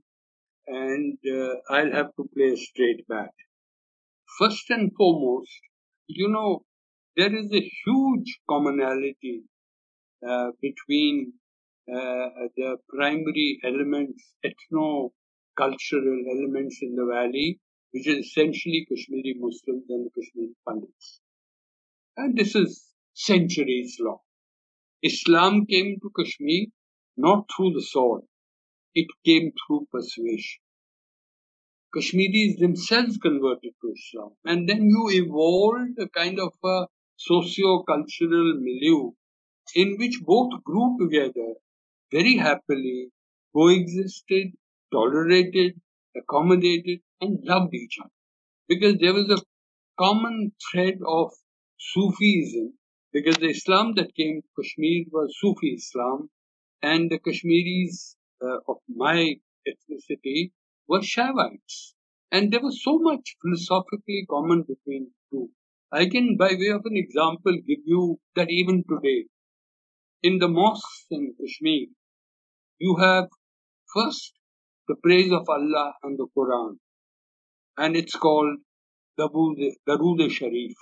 and 0.67 1.19
uh, 1.31 1.55
I'll 1.71 1.93
have 1.93 2.15
to 2.17 2.29
play 2.35 2.53
a 2.53 2.57
straight 2.57 3.07
back. 3.09 3.31
First 4.39 4.71
and 4.71 4.93
foremost, 4.97 5.61
you 6.09 6.29
know, 6.29 6.65
there 7.17 7.35
is 7.35 7.53
a 7.53 7.71
huge 7.85 8.41
commonality 8.49 9.45
uh, 10.27 10.51
between 10.61 11.35
uh, 11.89 12.29
the 12.57 12.79
primary 12.89 13.61
elements, 13.65 14.35
ethno-cultural 15.59 16.25
elements 16.31 16.79
in 16.83 16.95
the 16.95 17.05
valley, 17.05 17.61
which 17.93 18.07
is 18.07 18.27
essentially 18.27 18.87
Kashmiri 18.89 19.35
Muslims 19.39 19.85
and 19.89 20.11
Kashmiri 20.15 20.55
Pandits. 20.67 21.21
And 22.17 22.37
this 22.37 22.55
is 22.55 22.87
centuries 23.15 23.97
long. 24.01 24.19
Islam 25.03 25.67
came 25.67 25.99
to 26.01 26.11
Kashmir 26.17 26.67
not 27.17 27.47
through 27.55 27.73
the 27.75 27.83
sword, 27.83 28.23
it 28.95 29.07
came 29.25 29.53
through 29.67 29.87
persuasion. 29.93 30.61
Kashmiris 31.95 32.59
themselves 32.59 33.19
converted 33.19 33.73
to 33.83 33.93
Islam. 33.93 34.31
And 34.45 34.67
then 34.69 34.89
you 34.89 35.11
evolved 35.11 35.99
a 35.99 36.09
kind 36.09 36.41
of 36.41 36.53
a 36.65 36.87
socio-cultural 37.17 38.59
milieu 38.61 39.13
in 39.75 39.97
which 39.99 40.21
both 40.25 40.65
grew 40.65 40.97
together 40.99 41.55
very 42.11 42.37
happily, 42.37 43.09
coexisted, 43.55 44.53
tolerated, 44.93 45.81
accommodated, 46.17 47.01
and 47.21 47.39
loved 47.45 47.75
each 47.75 47.97
other. 48.01 48.11
Because 48.69 48.99
there 49.01 49.15
was 49.15 49.29
a 49.31 49.43
common 49.99 50.53
thread 50.71 50.99
of 51.07 51.31
Sufism, 51.79 52.75
because 53.13 53.37
the 53.37 53.51
Islam 53.51 53.95
that 53.97 54.15
came 54.15 54.41
to 54.43 54.49
Kashmir 54.63 55.05
was 55.11 55.37
Sufi 55.41 55.75
Islam, 55.75 56.31
and 56.83 57.11
the 57.11 57.19
Kashmiris 57.19 58.17
uh, 58.43 58.59
of 58.69 58.79
my 58.89 59.37
ethnicity 59.67 60.53
were 60.89 61.01
Shaivites. 61.01 61.95
And 62.31 62.53
there 62.53 62.63
was 62.63 62.83
so 62.83 62.99
much 62.99 63.37
philosophically 63.43 64.27
common 64.29 64.63
between 64.63 65.11
the 65.11 65.37
two. 65.37 65.51
I 65.93 66.07
can, 66.07 66.37
by 66.39 66.53
way 66.59 66.69
of 66.69 66.83
an 66.87 66.97
example, 66.97 67.53
give 67.67 67.81
you 67.85 68.19
that 68.37 68.51
even 68.51 68.85
today, 68.89 69.27
in 70.23 70.39
the 70.39 70.49
mosques 70.49 71.07
in 71.11 71.35
Kashmir, 71.39 71.89
you 72.79 72.97
have 72.97 73.29
first 73.95 74.33
the 74.93 75.01
praise 75.03 75.33
of 75.33 75.49
Allah 75.49 75.95
and 76.03 76.19
the 76.19 76.27
Quran, 76.37 76.77
and 77.79 77.97
it's 77.97 78.15
called 78.15 78.59
Darood 79.19 80.31
Sharif. 80.31 80.75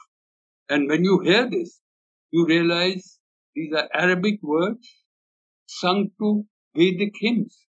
And 0.68 0.88
when 0.88 1.04
you 1.04 1.20
hear 1.20 1.48
this, 1.48 1.80
you 2.32 2.46
realize 2.46 3.18
these 3.54 3.72
are 3.72 3.88
Arabic 3.94 4.40
words 4.42 4.88
sung 5.66 6.08
to 6.20 6.44
Vedic 6.76 7.14
hymns. 7.20 7.66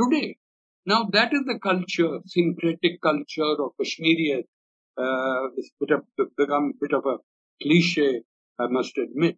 Today, 0.00 0.36
now 0.86 1.04
that 1.12 1.32
is 1.32 1.42
the 1.46 1.58
culture, 1.60 2.18
syncretic 2.26 3.00
culture 3.00 3.54
of 3.64 3.72
Kashmiriyat. 3.80 4.44
Uh, 4.98 5.48
it's 5.56 5.70
bit 5.80 5.90
of, 5.90 6.02
become 6.36 6.72
a 6.74 6.78
bit 6.80 6.92
of 6.92 7.04
a 7.06 7.16
cliche, 7.62 8.22
I 8.58 8.66
must 8.66 8.98
admit. 8.98 9.36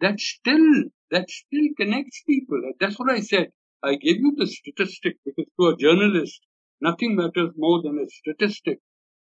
That 0.00 0.20
still, 0.20 0.84
that 1.10 1.28
still 1.28 1.68
connects 1.76 2.22
people. 2.28 2.60
That's 2.78 2.98
what 2.98 3.10
I 3.10 3.20
said. 3.20 3.48
I 3.82 3.96
gave 3.96 4.18
you 4.18 4.34
the 4.36 4.46
statistic 4.46 5.16
because 5.24 5.46
to 5.58 5.68
a 5.68 5.76
journalist, 5.76 6.40
nothing 6.80 7.16
matters 7.16 7.50
more 7.56 7.82
than 7.82 7.98
a 7.98 8.08
statistic 8.08 8.78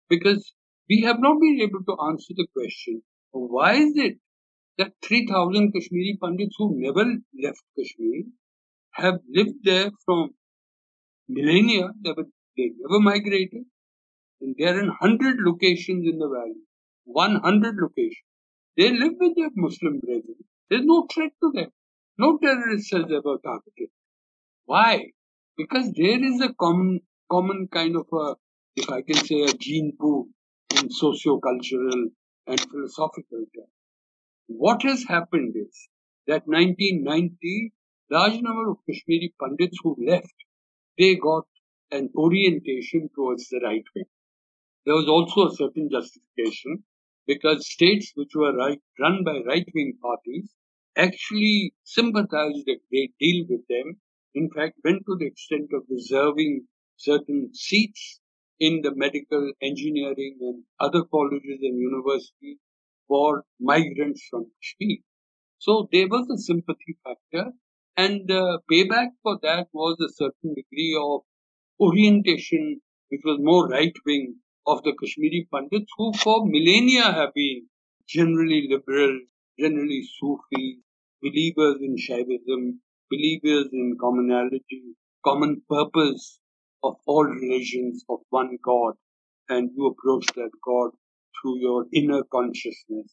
because 0.08 0.52
we 0.88 1.02
have 1.02 1.20
not 1.20 1.40
been 1.40 1.60
able 1.60 1.84
to 1.84 2.02
answer 2.08 2.34
the 2.36 2.46
question 2.52 3.02
why 3.32 3.74
is 3.74 3.92
it 3.96 4.18
that 4.78 4.92
3000 5.02 5.72
Kashmiri 5.72 6.18
Pandits 6.20 6.56
who 6.58 6.74
never 6.80 7.04
left 7.42 7.62
Kashmir 7.78 8.24
have 8.92 9.20
lived 9.28 9.58
there 9.62 9.90
from 10.04 10.30
millennia, 11.28 11.90
they, 12.02 12.12
were, 12.16 12.26
they 12.56 12.70
never 12.78 13.00
migrated. 13.00 13.64
And 14.40 14.56
they 14.58 14.64
are 14.64 14.80
in 14.80 14.88
100 14.88 15.36
locations 15.40 16.08
in 16.08 16.18
the 16.18 16.28
valley. 16.28 16.62
100 17.04 17.76
locations. 17.76 18.26
They 18.76 18.90
live 18.90 19.12
with 19.20 19.36
their 19.36 19.50
Muslim 19.54 20.00
brethren. 20.00 20.36
There's 20.68 20.84
no 20.84 21.06
threat 21.12 21.32
to 21.42 21.52
them. 21.52 21.70
No 22.18 22.38
terrorist 22.38 22.92
has 22.92 23.04
ever 23.04 23.36
targeted. 23.44 23.90
Why? 24.72 25.10
Because 25.56 25.92
there 25.92 26.22
is 26.24 26.40
a 26.40 26.54
common, 26.54 27.00
common 27.30 27.68
kind 27.72 27.96
of 27.96 28.06
a, 28.12 28.36
if 28.76 28.88
I 28.88 29.02
can 29.02 29.16
say, 29.16 29.42
a 29.42 29.52
gene 29.52 29.96
pool 30.00 30.28
in 30.76 30.90
socio-cultural 30.90 32.10
and 32.46 32.60
philosophical 32.60 33.44
terms. 33.54 33.74
What 34.46 34.82
has 34.84 35.04
happened 35.04 35.54
is 35.56 35.88
that 36.28 36.46
1990, 36.46 37.72
large 38.10 38.40
number 38.42 38.70
of 38.70 38.78
Kashmiri 38.88 39.34
Pandits 39.42 39.78
who 39.82 39.96
left, 40.06 40.34
they 40.98 41.16
got 41.16 41.46
an 41.90 42.10
orientation 42.16 43.10
towards 43.14 43.48
the 43.48 43.60
right 43.64 43.84
wing. 43.96 44.04
There 44.86 44.94
was 44.94 45.08
also 45.08 45.48
a 45.48 45.56
certain 45.56 45.88
justification 45.90 46.84
because 47.26 47.70
states 47.70 48.12
which 48.14 48.34
were 48.34 48.56
right, 48.56 48.80
run 49.00 49.24
by 49.24 49.40
right 49.46 49.68
wing 49.74 49.98
parties 50.02 50.50
actually 50.96 51.74
sympathized 51.84 52.68
a 52.68 52.80
great 52.90 53.14
deal 53.18 53.46
with 53.48 53.66
them. 53.68 54.00
In 54.34 54.50
fact, 54.50 54.78
went 54.84 55.04
to 55.06 55.16
the 55.18 55.26
extent 55.26 55.70
of 55.72 55.82
reserving 55.88 56.66
certain 56.96 57.50
seats 57.54 58.20
in 58.60 58.82
the 58.82 58.94
medical, 58.94 59.52
engineering, 59.62 60.38
and 60.40 60.64
other 60.78 61.04
colleges 61.04 61.58
and 61.62 61.78
universities 61.78 62.58
for 63.08 63.44
migrants 63.58 64.26
from 64.30 64.50
Kashmir. 64.62 64.98
So 65.58 65.88
there 65.92 66.08
was 66.08 66.28
a 66.30 66.38
sympathy 66.38 66.96
factor, 67.02 67.52
and 67.96 68.28
the 68.28 68.60
payback 68.70 69.08
for 69.22 69.38
that 69.42 69.68
was 69.72 69.98
a 70.00 70.12
certain 70.12 70.54
degree 70.54 70.96
of 70.98 71.22
orientation, 71.80 72.80
which 73.08 73.22
was 73.24 73.38
more 73.40 73.66
right 73.68 73.94
wing 74.06 74.36
of 74.66 74.82
the 74.84 74.92
Kashmiri 74.92 75.48
Pandits, 75.52 75.90
who 75.96 76.12
for 76.12 76.46
millennia 76.46 77.02
have 77.02 77.34
been 77.34 77.66
generally 78.06 78.68
liberal, 78.70 79.20
generally 79.58 80.02
Sufi, 80.18 80.78
believers 81.22 81.78
in 81.80 81.96
Shaivism, 81.96 82.78
believers 83.10 83.68
in 83.72 83.96
commonality, 84.00 84.94
common 85.24 85.62
purpose 85.68 86.38
of 86.82 86.96
all 87.06 87.24
religions 87.24 88.04
of 88.08 88.20
one 88.30 88.58
God, 88.64 88.94
and 89.48 89.70
you 89.76 89.86
approach 89.86 90.26
that 90.36 90.50
God 90.64 90.90
through 91.40 91.58
your 91.58 91.86
inner 91.92 92.22
consciousness. 92.32 93.12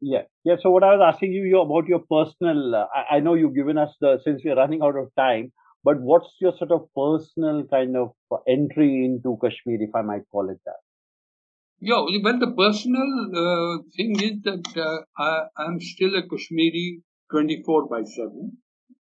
Yeah, 0.00 0.22
yeah. 0.44 0.56
So 0.60 0.70
what 0.70 0.82
I 0.82 0.96
was 0.96 1.12
asking 1.14 1.32
you 1.32 1.60
about 1.60 1.86
your 1.86 2.00
personal, 2.00 2.74
uh, 2.74 2.86
I, 2.94 3.16
I, 3.16 3.20
know 3.20 3.34
you've 3.34 3.54
given 3.54 3.78
us 3.78 3.94
the 4.00 4.18
since 4.24 4.42
we're 4.44 4.56
running 4.56 4.82
out 4.82 4.96
of 4.96 5.14
time, 5.16 5.52
but 5.84 6.00
what's 6.00 6.34
your 6.40 6.52
sort 6.58 6.72
of 6.72 6.88
personal 6.96 7.64
kind 7.70 7.96
of 7.96 8.10
entry 8.48 9.04
into 9.04 9.38
Kashmir, 9.40 9.80
if 9.80 9.94
I 9.94 10.02
might 10.02 10.22
call 10.30 10.50
it 10.50 10.58
that? 10.66 10.80
Yeah, 11.80 11.98
well, 11.98 12.38
the 12.38 12.54
personal 12.56 13.10
uh, 13.34 13.82
thing 13.96 14.14
is 14.20 14.42
that 14.42 14.64
uh, 14.76 15.22
I, 15.22 15.42
I'm 15.56 15.80
still 15.80 16.14
a 16.16 16.22
Kashmiri 16.28 17.02
24 17.30 17.88
by 17.88 18.02
7. 18.02 18.56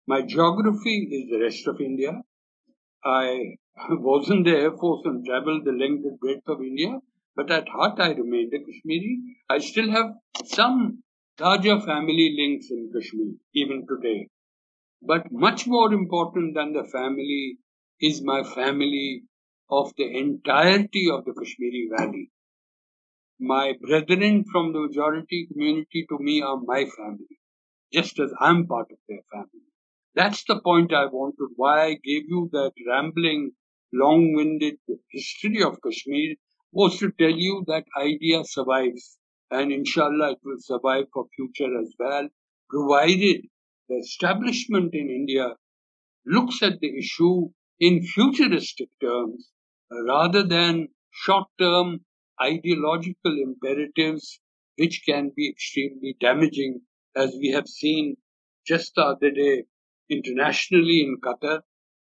My 0.07 0.23
geography 0.23 1.09
is 1.11 1.31
the 1.31 1.41
rest 1.41 1.67
of 1.67 1.81
India. 1.81 2.23
I 3.05 3.57
was 3.91 4.31
in 4.31 4.43
the 4.43 4.51
Air 4.51 4.77
Force 4.77 5.03
and 5.07 5.25
traveled 5.25 5.65
the 5.65 5.73
length 5.73 6.05
and 6.05 6.21
breadth 6.21 6.49
of 6.49 6.61
India. 6.61 6.99
But 7.37 7.51
at 7.51 7.69
heart, 7.69 7.99
I 7.99 8.13
remained 8.13 8.53
a 8.53 8.59
Kashmiri. 8.59 9.37
I 9.49 9.59
still 9.59 9.91
have 9.91 10.13
some 10.45 11.03
larger 11.39 11.81
family 11.81 12.35
links 12.37 12.71
in 12.71 12.91
Kashmir, 12.93 13.35
even 13.55 13.87
today. 13.87 14.29
But 15.03 15.33
much 15.33 15.67
more 15.67 15.93
important 15.93 16.55
than 16.55 16.73
the 16.73 16.85
family 16.85 17.59
is 18.01 18.23
my 18.23 18.43
family 18.43 19.25
of 19.71 19.95
the 19.97 20.05
entirety 20.19 21.11
of 21.11 21.25
the 21.25 21.33
Kashmiri 21.33 21.89
Valley. 21.97 22.31
My 23.39 23.75
brethren 23.81 24.45
from 24.45 24.73
the 24.73 24.81
majority 24.81 25.47
community 25.51 26.07
to 26.11 26.19
me 26.19 26.43
are 26.43 26.61
my 26.61 26.85
family, 26.85 27.39
just 27.93 28.19
as 28.19 28.33
I'm 28.41 28.67
part 28.67 28.91
of 28.91 28.99
their 29.09 29.23
family. 29.33 29.70
That's 30.15 30.45
the 30.45 30.61
point 30.61 30.93
I 30.93 31.07
wanted, 31.07 31.49
why 31.57 31.87
I 31.87 31.95
gave 31.95 32.29
you 32.29 32.49
that 32.53 32.73
rambling, 32.87 33.57
long 33.93 34.35
winded 34.35 34.79
history 35.09 35.65
of 35.65 35.83
Kashmir 35.83 36.37
was 36.71 36.97
to 37.01 37.11
tell 37.11 37.31
you 37.31 37.65
that 37.67 37.87
idea 37.97 38.45
survives 38.45 39.19
and 39.51 39.73
inshallah 39.73 40.33
it 40.35 40.39
will 40.45 40.61
survive 40.61 41.07
for 41.13 41.27
future 41.35 41.77
as 41.81 41.93
well, 41.99 42.29
provided 42.69 43.49
the 43.89 43.97
establishment 43.97 44.95
in 44.95 45.11
India 45.11 45.57
looks 46.27 46.63
at 46.63 46.81
the 46.81 46.99
issue 46.99 47.51
in 47.81 48.03
futuristic 48.03 48.89
terms 49.01 49.51
rather 49.91 50.43
than 50.43 50.89
short 51.11 51.49
term 51.59 52.05
ideological 52.41 53.37
imperatives, 53.39 54.41
which 54.77 55.03
can 55.05 55.31
be 55.37 55.49
extremely 55.51 56.17
damaging, 56.21 56.81
as 57.17 57.35
we 57.41 57.49
have 57.51 57.69
seen 57.69 58.17
just 58.67 58.95
the 58.95 59.03
other 59.03 59.31
day 59.31 59.65
internationally 60.11 61.03
in 61.03 61.17
Qatar. 61.25 61.61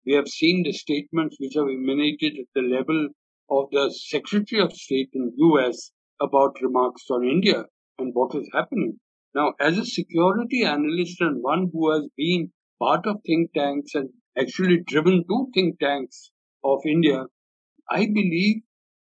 We 0.06 0.14
have 0.14 0.28
seen 0.28 0.64
the 0.64 0.72
statements 0.72 1.38
which 1.40 1.56
have 1.56 1.68
emanated 1.68 2.38
at 2.40 2.48
the 2.54 2.62
level 2.62 3.10
of 3.50 3.70
the 3.72 3.92
Secretary 3.92 4.62
of 4.62 4.72
State 4.74 5.10
in 5.14 5.34
US 5.38 5.92
about 6.22 6.62
remarks 6.62 7.10
on 7.10 7.26
India 7.26 7.66
and 7.98 8.14
what 8.14 8.36
is 8.36 8.50
happening. 8.54 9.00
Now, 9.34 9.54
as 9.60 9.78
a 9.78 9.86
security 9.86 10.64
analyst 10.64 11.20
and 11.20 11.44
one 11.44 11.70
who 11.74 11.92
has 11.92 12.08
been 12.16 12.52
part 12.80 13.06
of 13.06 13.22
think 13.26 13.52
tanks 13.54 13.96
and 13.96 14.10
actually 14.38 14.82
driven 14.88 15.26
two 15.28 15.50
think 15.54 15.80
tanks 15.80 16.32
of 16.64 16.80
India, 16.86 17.26
I 17.90 18.06
believe 18.06 18.62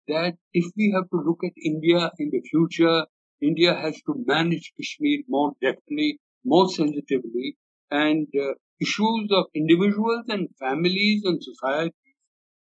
that 0.09 0.37
if 0.53 0.67
we 0.77 0.93
have 0.95 1.11
to 1.11 1.17
look 1.17 1.45
at 1.45 1.53
India 1.63 2.11
in 2.19 2.31
the 2.31 2.41
future, 2.41 3.07
India 3.41 3.75
has 3.75 4.01
to 4.03 4.25
manage 4.27 4.73
Kashmir 4.77 5.23
more 5.29 5.53
deftly, 5.61 6.19
more 6.45 6.69
sensitively, 6.69 7.57
and 7.91 8.29
uh, 8.41 8.55
issues 8.81 9.31
of 9.33 9.47
individuals 9.55 10.25
and 10.29 10.49
families 10.59 11.25
and 11.25 11.43
societies 11.43 12.15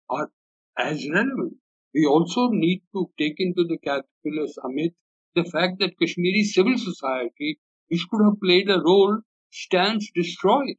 are 0.10 0.30
as 0.78 1.08
relevant. 1.10 1.56
We 1.94 2.06
also 2.06 2.50
need 2.50 2.84
to 2.94 3.10
take 3.18 3.36
into 3.40 3.64
the 3.66 3.78
calculus, 3.78 4.58
Amit, 4.64 4.94
the 5.36 5.46
fact 5.46 5.80
that 5.80 5.98
Kashmiri 6.00 6.44
civil 6.44 6.78
society, 6.78 7.60
which 7.90 8.06
could 8.10 8.24
have 8.26 8.40
played 8.42 8.70
a 8.70 8.82
role, 8.82 9.20
stands 9.52 10.12
destroyed 10.14 10.76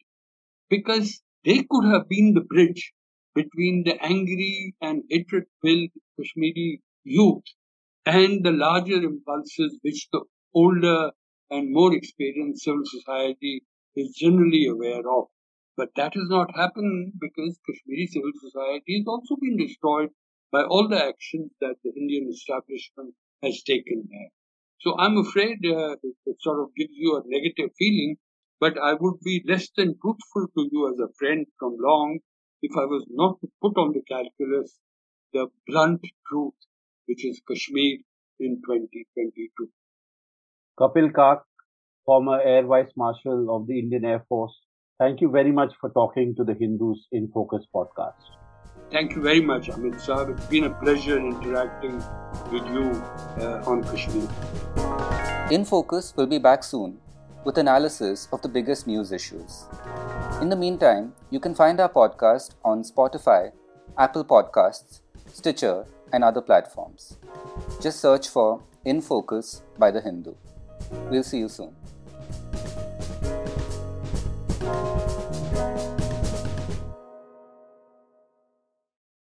because 0.70 1.22
they 1.44 1.62
could 1.70 1.84
have 1.84 2.08
been 2.08 2.34
the 2.34 2.40
bridge 2.40 2.92
between 3.34 3.84
the 3.84 4.02
angry 4.02 4.74
and 4.80 5.02
hatred 5.10 5.44
filled 5.62 5.90
Kashmiri 6.18 6.82
youth 7.04 7.44
and 8.06 8.44
the 8.44 8.52
larger 8.52 8.96
impulses 9.02 9.78
which 9.82 10.08
the 10.12 10.22
older 10.54 11.12
and 11.50 11.72
more 11.72 11.94
experienced 11.94 12.64
civil 12.64 12.82
society 12.84 13.62
is 13.96 14.14
generally 14.14 14.66
aware 14.66 15.08
of. 15.08 15.28
But 15.76 15.94
that 15.96 16.14
has 16.14 16.28
not 16.28 16.56
happened 16.56 17.14
because 17.20 17.58
Kashmiri 17.66 18.06
civil 18.06 18.32
society 18.40 18.98
has 18.98 19.06
also 19.06 19.36
been 19.36 19.56
destroyed 19.56 20.10
by 20.50 20.64
all 20.64 20.88
the 20.88 21.02
actions 21.02 21.52
that 21.60 21.76
the 21.84 21.92
Indian 21.94 22.28
establishment 22.30 23.14
has 23.42 23.62
taken 23.62 24.08
there. 24.10 24.30
So 24.80 24.96
I'm 24.98 25.18
afraid 25.18 25.58
uh, 25.64 25.96
it, 26.02 26.16
it 26.26 26.36
sort 26.40 26.60
of 26.60 26.74
gives 26.74 26.92
you 26.94 27.16
a 27.16 27.22
negative 27.26 27.70
feeling, 27.78 28.16
but 28.60 28.78
I 28.78 28.94
would 28.94 29.20
be 29.20 29.44
less 29.46 29.68
than 29.76 29.98
truthful 30.00 30.48
to 30.56 30.68
you 30.72 30.92
as 30.92 30.98
a 30.98 31.12
friend 31.18 31.46
from 31.58 31.76
long 31.78 32.18
if 32.62 32.76
I 32.76 32.86
was 32.86 33.06
not 33.10 33.40
to 33.40 33.48
put 33.60 33.76
on 33.76 33.92
the 33.92 34.02
calculus 34.02 34.78
the 35.32 35.48
blunt 35.66 36.00
truth, 36.26 36.54
which 37.06 37.24
is 37.24 37.40
Kashmir 37.46 37.98
in 38.40 38.62
2022. 38.64 39.68
Kapil 40.80 41.14
Kak, 41.14 41.44
former 42.08 42.40
Air 42.40 42.64
Vice 42.64 42.90
Marshal 42.96 43.54
of 43.54 43.66
the 43.66 43.78
Indian 43.78 44.06
Air 44.06 44.24
Force, 44.30 44.54
thank 44.98 45.20
you 45.20 45.30
very 45.30 45.52
much 45.52 45.74
for 45.78 45.90
talking 45.90 46.34
to 46.36 46.42
the 46.42 46.54
Hindu's 46.54 47.06
in 47.12 47.28
Focus 47.34 47.66
podcast. 47.74 48.30
Thank 48.90 49.14
you 49.14 49.20
very 49.20 49.42
much, 49.42 49.68
Amit 49.68 49.96
Saab. 50.04 50.30
It's 50.34 50.46
been 50.46 50.64
a 50.64 50.70
pleasure 50.70 51.18
interacting 51.18 51.96
with 52.54 52.64
you 52.76 52.84
uh, 53.42 53.72
on 53.72 53.84
Kashmir. 53.90 54.26
In 55.50 55.66
Focus 55.66 56.14
will 56.16 56.30
be 56.34 56.38
back 56.38 56.64
soon 56.64 56.96
with 57.44 57.58
analysis 57.58 58.26
of 58.32 58.40
the 58.40 58.48
biggest 58.48 58.86
news 58.86 59.12
issues. 59.12 59.66
In 60.40 60.48
the 60.48 60.56
meantime, 60.56 61.12
you 61.28 61.40
can 61.40 61.54
find 61.54 61.78
our 61.78 61.92
podcast 62.00 62.54
on 62.64 62.84
Spotify, 62.84 63.52
Apple 63.98 64.24
Podcasts, 64.24 65.02
Stitcher, 65.26 65.84
and 66.14 66.24
other 66.24 66.40
platforms. 66.40 67.18
Just 67.82 68.00
search 68.00 68.28
for 68.28 68.62
In 68.86 69.02
Focus 69.02 69.62
by 69.78 69.90
The 69.90 70.00
Hindu. 70.00 70.34
We'll 71.10 71.22
see 71.34 71.40
you 71.40 71.50
soon. 71.50 71.74